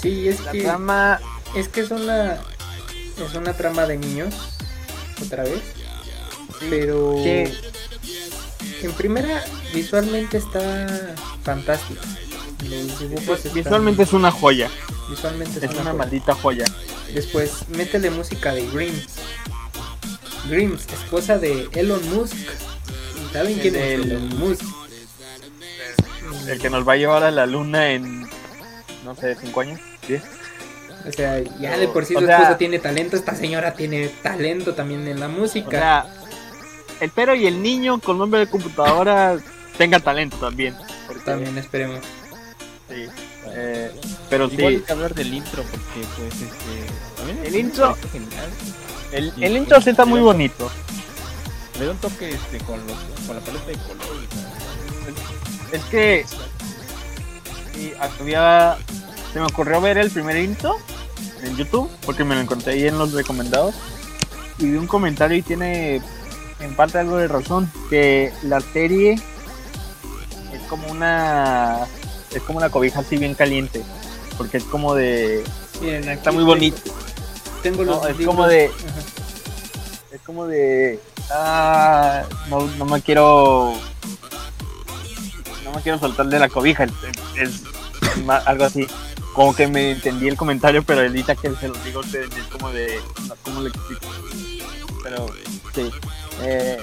[0.04, 1.20] Sí, es La que trama,
[1.56, 4.34] es que es una es una trama de niños
[5.24, 5.60] otra vez,
[6.70, 12.02] pero en primera visualmente está fantástico.
[12.68, 14.70] Los dibujos están- visualmente es una joya,
[15.10, 15.92] visualmente es una joya.
[15.94, 16.64] maldita joya.
[17.12, 19.06] Después, métele música de Grims.
[20.48, 22.34] Grims, esposa de Elon Musk.
[23.32, 24.62] ¿Saben quién es Elon Musk?
[26.48, 28.28] El que nos va a llevar a la luna en,
[29.04, 29.80] no sé, cinco años,
[31.06, 34.08] O sea, ya de por sí O su sea- esposo tiene talento, esta señora tiene
[34.22, 35.70] talento también en la O música.
[35.70, 36.06] sea,
[37.00, 39.36] espero y el niño con nombre de computadora
[39.78, 40.74] tenga talento también.
[41.06, 42.00] porque- también esperemos.
[42.88, 43.06] Sí.
[43.56, 43.90] Eh,
[44.30, 48.48] pero Igual hay sí, que hablar del intro porque pues este El intro- genial.
[49.12, 50.70] el, y- el intro sí está muy bonito.
[51.78, 52.96] Le da un toque este con los
[53.26, 54.28] con la paleta de colores.
[55.70, 55.76] ¿no?
[55.76, 56.24] Es que
[57.74, 58.76] sí, había,
[59.34, 60.76] se me ocurrió ver el primer intro
[61.42, 63.74] en YouTube porque me lo encontré ahí en los recomendados
[64.58, 66.00] y vi un comentario y tiene
[66.60, 69.14] en parte algo de razón que la serie
[70.52, 71.80] es como una
[72.32, 73.82] es como una cobija así bien caliente
[74.38, 75.42] porque es como de
[75.80, 76.80] Miren, está muy bonito.
[77.64, 79.00] Tengo los No, es como de- Ajá.
[80.12, 81.00] es como de
[81.32, 83.74] ah, no, no me quiero
[85.64, 87.62] no me quiero soltar de la cobija es,
[88.46, 88.86] algo así
[89.34, 92.70] como que me entendí el comentario pero ahorita que se los digo ustedes es como
[92.70, 92.98] de
[93.42, 94.06] cómo le explico
[95.02, 95.26] pero
[95.74, 95.90] sí
[96.40, 96.78] eh,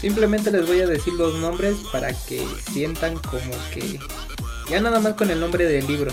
[0.00, 3.98] Simplemente les voy a decir los nombres para que sientan como que
[4.70, 6.12] ya nada más con el nombre del libro.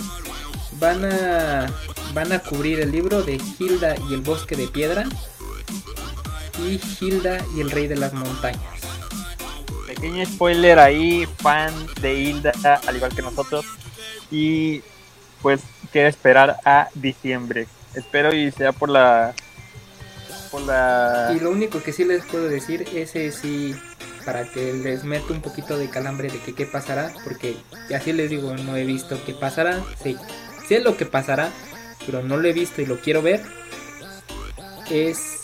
[0.79, 1.71] Van a
[2.13, 5.05] van a cubrir el libro de Hilda y el bosque de piedra
[6.57, 8.81] y Hilda y el rey de las montañas.
[9.86, 12.53] pequeño spoiler ahí fan de Hilda
[12.88, 13.65] al igual que nosotros.
[14.31, 14.81] Y
[15.43, 15.61] pues
[15.95, 19.33] quiero esperar a diciembre espero y sea por la
[20.51, 23.73] por la Y lo único que sí les puedo decir ese sí
[24.25, 27.55] para que les meto un poquito de calambre de que qué pasará, porque
[27.95, 30.17] así les digo, no he visto qué pasará, sí,
[30.67, 31.49] sé lo que pasará,
[32.05, 33.41] pero no lo he visto y lo quiero ver.
[34.89, 35.39] Es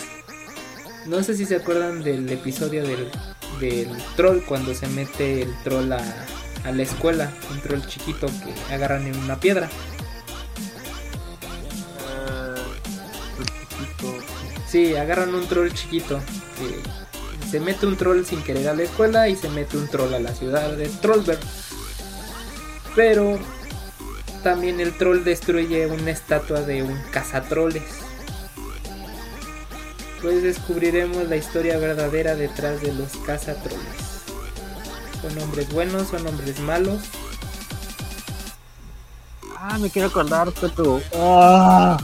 [1.06, 3.10] no sé si se acuerdan del episodio del,
[3.62, 6.04] del troll cuando se mete el troll a,
[6.66, 9.70] a la escuela, un troll chiquito que agarran en una piedra.
[14.72, 16.22] Sí, agarran un troll chiquito.
[17.52, 20.20] se mete un troll sin querer a la escuela y se mete un troll a
[20.20, 21.42] la ciudad de Trollberg.
[22.96, 23.38] Pero
[24.44, 27.84] también el troll destruye una estatua de un cazatroles.
[30.22, 34.24] Pues descubriremos la historia verdadera detrás de los cazatroles.
[35.22, 36.08] ¿Son hombres buenos?
[36.08, 37.02] ¿Son hombres malos?
[39.58, 41.02] Ah, me quiero acordar, pero.
[41.14, 41.98] Ah.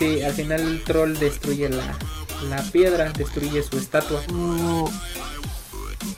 [0.00, 1.94] Sí, al final el troll destruye la,
[2.48, 4.22] la piedra, destruye su estatua.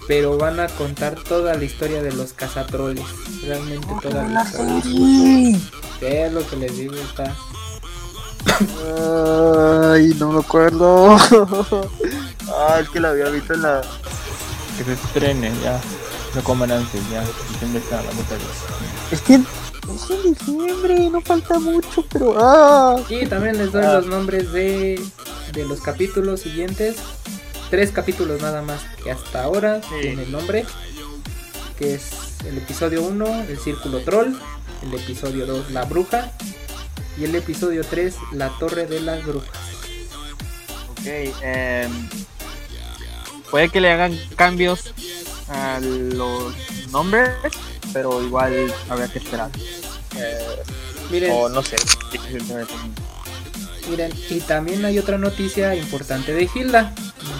[0.06, 3.04] Pero van a contar toda la historia de los cazatroles.
[3.42, 4.82] Realmente toda la historia.
[4.84, 5.60] Sí,
[6.00, 7.34] es lo que les digo, está.
[9.92, 11.16] Ay, no me acuerdo.
[11.16, 13.80] ah, es que la había visto en la.
[14.78, 15.80] Que se estrene, ya.
[16.36, 17.22] No coman antes, ya.
[17.22, 18.10] Está la
[19.10, 19.40] Es que
[19.94, 22.34] es en diciembre, no falta mucho, pero.
[22.38, 22.96] ¡Ah!
[23.08, 25.00] Y también les doy los nombres de,
[25.52, 26.96] de los capítulos siguientes.
[27.70, 30.64] Tres capítulos nada más que hasta ahora tienen nombre.
[31.78, 32.10] Que es
[32.46, 34.34] el episodio 1, el círculo troll.
[34.82, 36.32] El episodio 2, la bruja.
[37.18, 39.50] Y el episodio 3, la torre de las brujas.
[40.90, 41.06] Ok,
[41.42, 42.08] em,
[43.50, 44.94] puede que le hagan cambios
[45.48, 46.54] a los
[46.90, 47.30] nombres,
[47.92, 49.50] pero igual habría que esperar.
[50.16, 50.62] Eh,
[51.10, 51.76] Miren, o no sé.
[53.88, 56.94] miren, y también hay otra noticia importante de Hilda.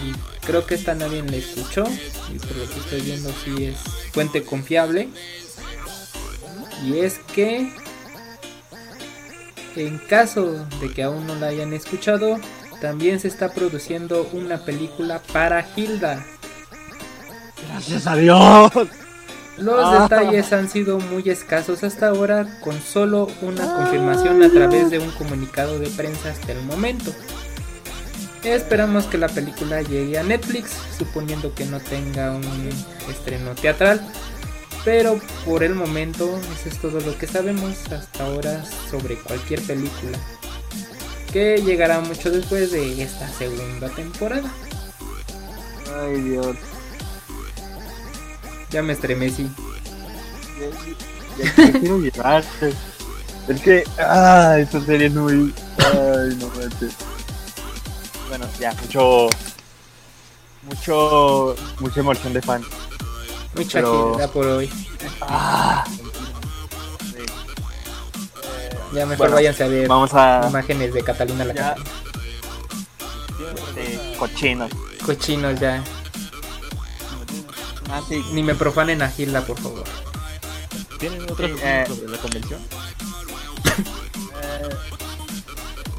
[0.05, 1.85] Y creo que esta nadie la escuchó.
[2.35, 3.77] Y por lo que estoy viendo, sí es
[4.13, 5.09] fuente confiable.
[6.85, 7.73] Y es que
[9.77, 12.39] en caso de que aún no la hayan escuchado,
[12.81, 16.27] también se está produciendo una película para Hilda.
[17.69, 18.73] Gracias a Dios.
[19.59, 20.03] Los Ah.
[20.09, 25.11] detalles han sido muy escasos hasta ahora, con solo una confirmación a través de un
[25.13, 27.13] comunicado de prensa hasta el momento.
[28.43, 32.71] Esperamos que la película llegue a Netflix, suponiendo que no tenga un
[33.11, 34.01] estreno teatral.
[34.85, 40.19] Pero por el momento, eso es todo lo que sabemos hasta ahora sobre cualquier película.
[41.33, 44.51] Que llegará mucho después de esta segunda temporada.
[46.01, 46.57] Ay, Dios.
[48.73, 49.49] Ya me estremecí.
[51.39, 52.45] Ya, ya quiero llorar.
[53.49, 55.53] Es que, ah, esta serie es muy.
[55.79, 56.95] Ay, no manches.
[58.29, 59.29] Bueno, ya, mucho.
[60.63, 61.55] Mucho.
[61.81, 62.63] Mucha emoción de fan.
[63.55, 64.71] Mucha Pero- por hoy.
[65.21, 65.85] Ah.
[67.01, 67.19] Sí.
[68.95, 70.47] Ya mejor Bueno, váyanse a ver Vamos a.
[70.49, 71.75] imágenes de Catalina la Ya.
[73.75, 74.71] De cochinos.
[75.05, 75.83] Cochinos ya.
[77.93, 78.25] Ah, sí.
[78.33, 79.85] Ni me profanen a Hilda, por favor.
[80.99, 81.85] ¿Tienen otras Sí, eh.
[81.87, 82.61] sobre la convención?
[84.43, 84.69] Eh,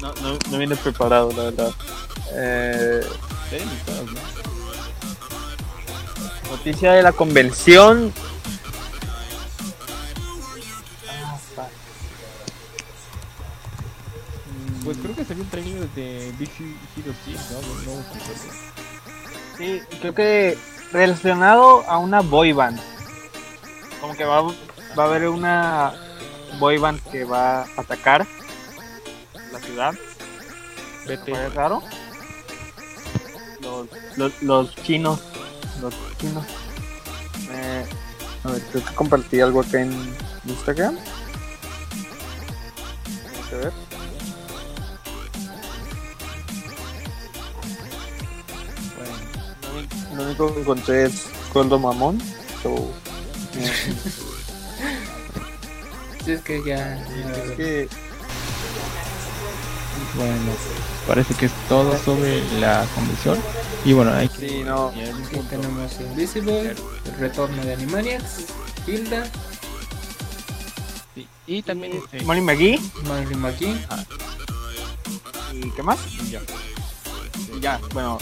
[0.02, 1.72] no, no, no vienes preparado, la verdad.
[2.32, 3.00] Eh,
[4.10, 4.34] ¿no?
[6.50, 8.12] noticia de la convención.
[11.56, 11.68] Ah.
[14.82, 16.50] Pues creo que salió un trailer de Big
[16.96, 18.00] Hero 6, ¿no?
[18.00, 18.74] Episodio.
[19.56, 20.58] Sí, creo que
[20.94, 22.80] relacionado a una boy band.
[24.00, 25.92] Como que va, va a haber una
[26.58, 28.26] boy band que va a atacar
[29.52, 29.92] la ciudad.
[31.06, 31.32] Vete.
[31.32, 31.82] ¿Fue raro?
[33.60, 35.20] Los, los, los chinos.
[35.80, 36.44] Los chinos.
[37.50, 37.86] Eh,
[38.44, 40.16] a ver, creo que compartí algo acá en
[40.46, 40.96] Instagram.
[43.32, 43.83] Vamos a ver.
[50.38, 52.20] Encontré es Gordo Mamón.
[52.62, 52.74] So,
[53.56, 53.72] eh,
[56.24, 56.96] Si es que ya.
[56.96, 57.88] es que
[60.16, 60.52] Bueno,
[61.06, 63.38] parece que es todo sobre la convención.
[63.84, 64.48] Y bueno, hay que...
[64.48, 64.92] Sí, no.
[65.30, 65.48] punto.
[65.50, 68.46] tenemos Invisible, el retorno de Animaniacs,
[68.86, 69.24] Hilda,
[71.14, 71.92] Sí, Y también...
[72.02, 72.80] este, Molly McGee.
[73.06, 73.76] Marilyn McKee.
[75.52, 75.98] ¿Y qué más?
[76.30, 76.40] ya.
[77.60, 78.18] Ya, bueno,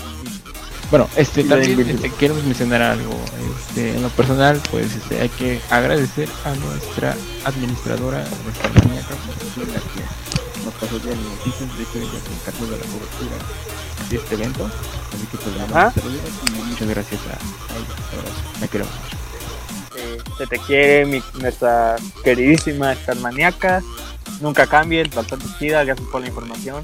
[0.92, 3.14] Bueno, este también este, queremos mencionar algo.
[3.58, 7.16] Este, en lo personal, pues este, hay que agradecer a nuestra
[7.46, 10.04] administradora, nuestra que
[10.64, 13.36] nos pasó ya las noticias de que ella se encargó de la cobertura
[14.10, 14.66] de este evento.
[14.66, 15.56] Así que pues
[16.44, 17.30] y muchas gracias a,
[17.72, 17.96] a ella.
[18.60, 19.16] Me quiero mucho.
[19.96, 23.82] eh, se te quiere mi, nuestra queridísima Starmaniaca.
[24.42, 26.82] Nunca cambies, bastante chida, gracias por la información.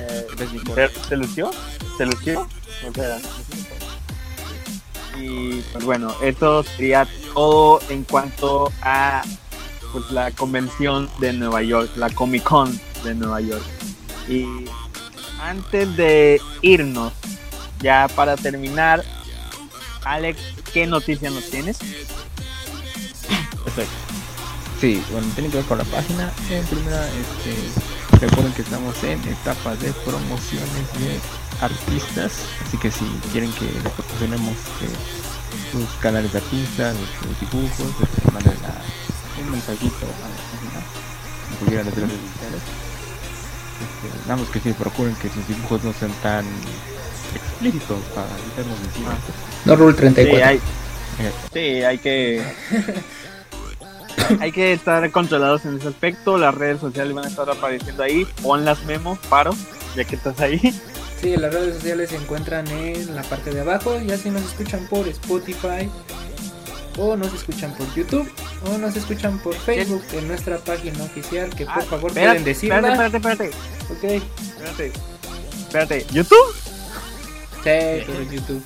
[0.00, 0.88] Eh, Gracias, Nicole.
[0.88, 1.50] ¿se, se lució?
[1.96, 2.46] ¿Se lució?
[2.88, 3.18] O sea,
[5.18, 9.22] y pues bueno, eso sería todo en cuanto a
[9.92, 13.62] pues, la convención de Nueva York, la Comic Con de Nueva York.
[14.28, 14.46] Y
[15.40, 17.12] antes de irnos,
[17.80, 19.04] ya para terminar,
[20.04, 20.40] Alex,
[20.72, 21.78] ¿qué noticia nos tienes?
[23.64, 23.92] Perfecto.
[24.80, 26.32] Sí, bueno, tiene que ver con la página.
[26.50, 31.20] En primera, este, recuerden que estamos en etapa de promociones de
[31.62, 32.32] artistas.
[32.66, 34.52] Así que si quieren que les proporcionemos
[34.82, 34.88] eh,
[35.70, 37.86] sus canales de artistas, sus dibujos,
[38.24, 38.82] les manden la-
[39.42, 40.80] un mensajito a la página,
[41.50, 42.62] en cualquiera de las redes sociales.
[43.82, 46.44] Este, nada más que sí, procuren que sus dibujos no sean tan
[47.34, 49.14] explícitos para evitarnos encima.
[49.64, 50.46] No Rule Sí, 34.
[50.48, 50.56] hay,
[51.18, 52.42] Eh, sí, hay que.
[54.40, 56.38] Hay que estar controlados en ese aspecto.
[56.38, 58.26] Las redes sociales van a estar apareciendo ahí.
[58.42, 59.54] Pon las memos, paro,
[59.96, 60.58] ya que estás ahí.
[61.22, 63.98] Sí, las redes sociales se encuentran en la parte de abajo.
[64.00, 65.88] Ya si nos escuchan por Spotify,
[66.98, 68.28] o nos escuchan por YouTube,
[68.66, 71.48] o nos escuchan por Facebook en nuestra página oficial.
[71.54, 72.76] Que por Ah, favor espérate, pueden decirla.
[72.78, 74.18] Espérate, espérate, espérate.
[74.18, 74.92] Ok, Espérate.
[75.60, 76.06] Espérate.
[76.12, 76.54] ¿YouTube?
[77.62, 78.64] sí, por YouTube.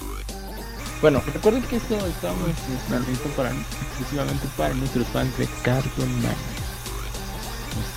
[1.03, 2.49] Bueno, recuerden que esto estamos
[2.89, 6.35] transmitiendo para exclusivamente para nuestros fans de Cartoon Man.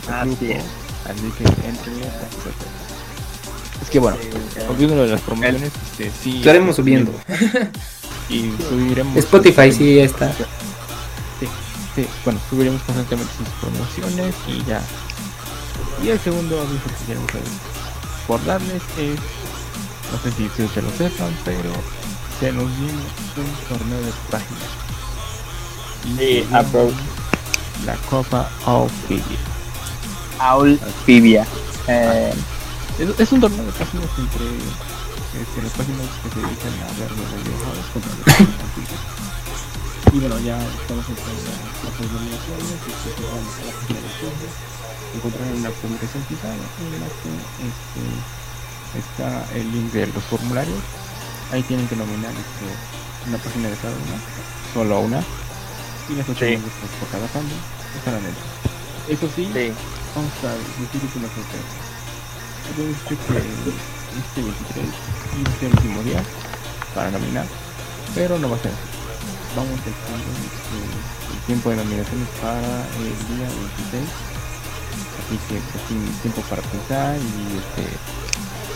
[0.09, 0.63] Así es.
[1.05, 1.93] Así que entre
[3.81, 4.17] Es que bueno,
[4.69, 6.37] olvídenlo de las promociones, este, sí.
[6.37, 7.13] Estaremos subiendo.
[8.29, 9.17] Y subiremos.
[9.17, 10.31] Spotify sí ya está.
[10.31, 11.47] Sí,
[11.95, 14.83] sí, bueno, subiremos constantemente sus promociones y ya.
[16.03, 17.31] Y el segundo aviso que queremos
[18.27, 19.19] por darles es,
[20.11, 21.71] no sé si ustedes se lo sepan, pero
[22.39, 24.69] se nos viene un torneo de páginas.
[26.17, 26.45] Sí,
[27.85, 29.37] la Copa of Figure.
[30.39, 31.47] Aul Fibia.
[31.87, 32.33] Eh,
[32.99, 34.45] Es, es un torneo de páginas entre
[35.39, 38.27] este, las páginas que se dedican a ver los videojuegos contra los.
[40.11, 44.51] Y bueno, ya estamos entrando a las denominaciones, se van a la página de juegos.
[45.15, 47.31] Encontrarán una publicación fijada en la que
[47.71, 48.03] este,
[48.99, 50.83] está el link de los formularios.
[51.53, 52.67] Ahí tienen que nominar este,
[53.31, 54.17] una página de cada una,
[54.73, 55.23] solo una.
[56.09, 56.57] Y las ocho Sí.
[56.99, 57.59] por cada fandom
[57.95, 58.43] estarán dentro.
[59.07, 59.71] Eso sí, sí.
[60.15, 61.88] vamos a decir que una sorpresa.
[62.75, 64.85] Que este 23
[65.39, 66.23] iba a ser el último día
[66.93, 67.45] para nominar,
[68.13, 68.71] pero no va a ser.
[69.55, 70.77] Vamos estar este,
[71.33, 73.49] el tiempo de nominaciones para el día
[73.89, 74.05] 26.
[75.17, 77.89] Así que tienen tiempo para pensar y este,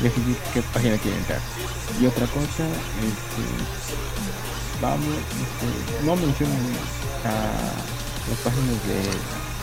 [0.02, 1.42] decidir qué página quieren entrar.
[2.02, 2.66] Y otra cosa,
[2.98, 3.46] este,
[4.82, 5.06] vamos,
[5.38, 6.78] este, no mencionen
[7.26, 7.34] a
[8.30, 9.06] las páginas de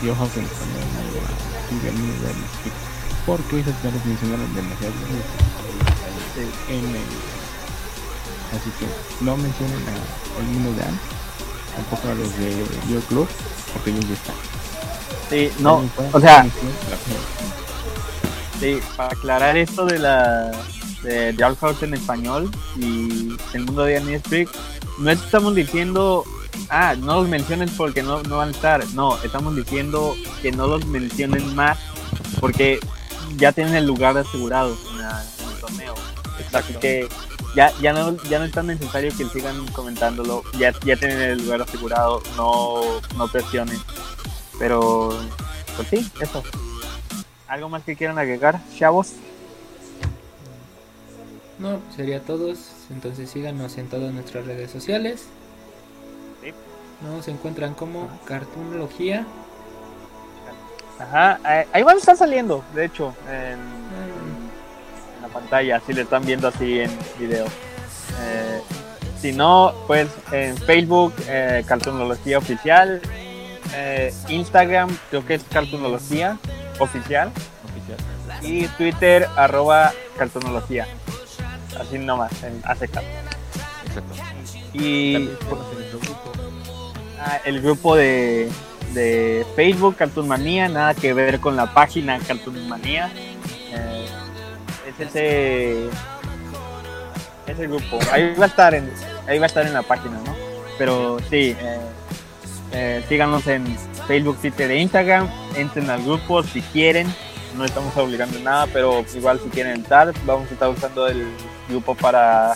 [0.01, 0.87] Biohouse en español
[1.19, 2.90] a Steven Universe,
[3.27, 7.09] porque esas ya las mencionaron demasiado veces en el
[8.57, 10.99] así que no mencionen a el mundo de Anne
[11.77, 13.29] tampoco a los de Bio Club
[13.73, 14.51] porque ellos ya están
[15.31, 15.89] Sí, no.
[16.13, 16.45] O sea.
[18.59, 20.51] Sí, para aclarar esto de la
[21.03, 24.51] de House en español y el mundo de Speak,
[24.99, 26.25] no estamos diciendo,
[26.69, 28.85] ah, no los mencionen porque no, no van a estar.
[28.93, 31.79] No, estamos diciendo que no los mencionen más
[32.41, 32.81] porque
[33.37, 35.95] ya tienen el lugar asegurado en, la- en el torneo.
[36.53, 37.09] Así que
[37.55, 40.43] ya, ya, no, ya no es tan necesario que sigan comentándolo.
[40.59, 42.81] Ya, ya tienen el lugar asegurado, no,
[43.17, 43.79] no presionen.
[44.59, 45.17] Pero,
[45.77, 46.43] pues sí, eso.
[47.49, 49.13] ¿Algo más que quieran agregar, chavos?
[51.59, 52.59] No, sería todos.
[52.91, 55.25] Entonces síganos en todas nuestras redes sociales.
[56.43, 56.53] Sí.
[57.03, 59.27] Nos encuentran como Cartoonología.
[61.01, 66.03] Ajá, eh, ahí van a estar saliendo, de hecho, en, en la pantalla, si le
[66.03, 67.47] están viendo así en video.
[68.21, 68.61] Eh,
[69.21, 73.01] si no, pues en Facebook, eh, Cartoonología Oficial,
[73.75, 76.39] eh, Instagram, creo que es Cartoonología
[76.79, 77.31] Oficial,
[77.65, 77.99] oficial
[78.43, 80.87] y Twitter, arroba Cartoonología.
[81.79, 83.03] Así nomás, en ACK.
[83.87, 84.15] exacto
[84.73, 85.31] Y
[87.23, 88.51] Ah, el grupo de,
[88.95, 93.11] de Facebook Cartoon Manía, nada que ver con la página Cartoon Manía.
[93.73, 94.07] Eh,
[94.89, 95.89] es ese
[97.47, 97.99] ese grupo.
[98.13, 98.91] Ahí va a estar en
[99.27, 100.35] ahí va a estar en la página, ¿no?
[100.79, 101.79] Pero sí, eh,
[102.73, 103.77] eh, síganos en
[104.07, 105.29] Facebook, Twitter e Instagram.
[105.57, 107.13] Entren al grupo si quieren.
[107.57, 111.27] No estamos obligando nada, pero igual si quieren entrar, vamos a estar usando el
[111.69, 112.55] grupo para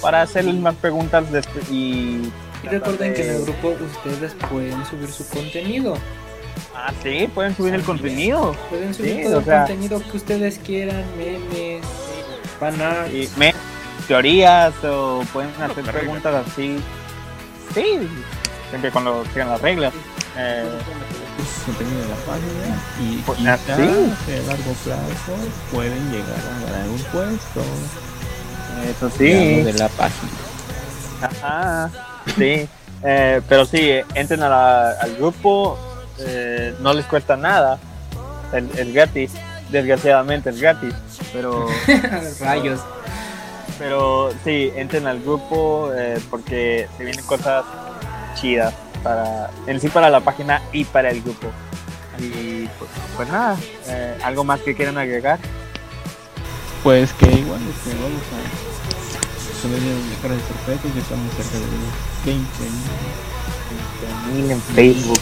[0.00, 2.30] para hacerles más preguntas después y
[2.62, 5.96] Y recuerden que en el grupo ustedes pueden subir su contenido.
[6.74, 8.54] Ah, sí, pueden subir el contenido.
[8.68, 11.82] Pueden subir Sí, todo el sea- contenido que ustedes quieran, memes,
[12.58, 13.12] fanarts.
[13.14, 13.54] Y me,
[14.06, 16.76] teorías o pueden hacer preguntas así.
[17.74, 17.98] Sí,
[18.68, 19.92] siempre cuando sigan las reglas.
[20.36, 20.64] Eh,
[21.66, 23.72] contenido en la página y Pues, quizás sí.
[23.72, 25.32] a largo plazo
[25.72, 27.62] pueden llegar a ganar un puesto
[28.88, 29.62] eso sí.
[29.62, 30.30] de la página
[31.22, 31.90] Ajá,
[32.36, 32.68] sí.
[33.02, 35.78] Eh, pero sí, entren a la- al grupo,
[36.18, 37.78] eh, no les cuesta nada,
[38.52, 39.32] es, es gratis,
[39.70, 40.92] desgraciadamente es gratis,
[41.32, 41.66] pero,
[42.40, 42.80] Rayos.
[43.78, 47.64] pero sí, entren al grupo eh, porque se vienen cosas
[48.38, 51.48] chidas para, en sí para la página y para el grupo.
[52.18, 53.56] Y pues, pues nada,
[53.86, 55.38] eh, algo más que quieran agregar.
[56.82, 58.99] Pues que igual este, vamos a
[59.60, 61.92] poner dejar de sorpresas, ya estamos cerca de los
[62.24, 62.44] 20
[64.32, 65.20] mil, en Facebook,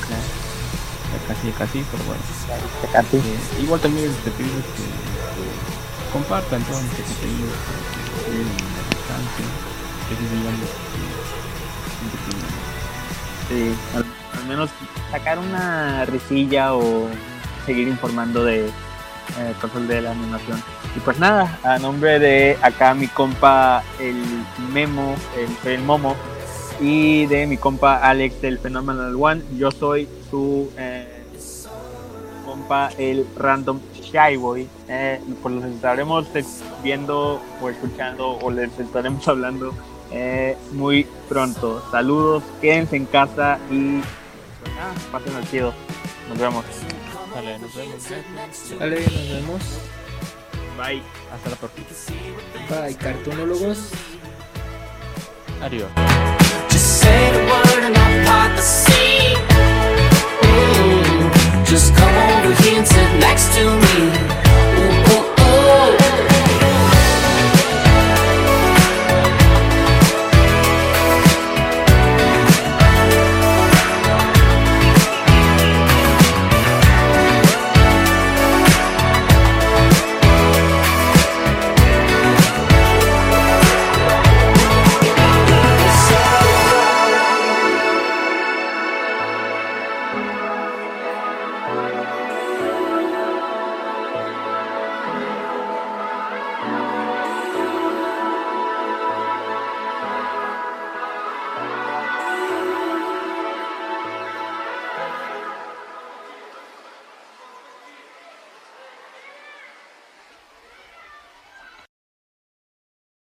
[1.27, 2.23] casi casi, pero bueno.
[2.23, 2.93] ¿no?
[2.93, 3.17] casi.
[3.17, 5.45] Eh, igual también te pido que, que
[6.13, 9.47] compartan todo nuestro contenido para que den la distancia,
[10.09, 10.23] que se
[13.49, 14.05] eh, Sí, al,
[14.39, 14.71] al menos
[15.11, 17.09] sacar una risilla o
[17.67, 18.71] seguir informando de
[19.39, 20.63] eh, cosas de la animación.
[20.97, 24.23] Y pues nada, a nombre de acá mi compa el
[24.73, 26.17] Memo, el, el Momo,
[26.81, 31.19] y de mi compa Alex del Phenomenal One, yo soy su eh,
[32.45, 34.69] compa el Random Shy Boy.
[34.89, 36.27] Eh, pues los estaremos
[36.83, 39.75] viendo o escuchando o les estaremos hablando
[40.11, 41.83] eh, muy pronto.
[41.91, 44.01] Saludos, quédense en casa y
[44.61, 45.75] pues nada, pasen al chido.
[46.29, 46.65] Nos vemos.
[47.39, 48.03] Vale, nos vemos.
[48.35, 48.79] Gracias.
[48.81, 49.63] Vale, nos vemos.
[50.77, 51.03] Bye.
[51.33, 51.87] Hasta la próxima.
[52.69, 53.79] Bye, cartunólogos.
[55.63, 55.89] Adiós.
[56.69, 59.37] Just say the word and I'll part the sea.
[61.65, 64.11] Just come over here and sit next to me.
[64.81, 65.95] Ooh, ooh,
[66.35, 66.38] ooh.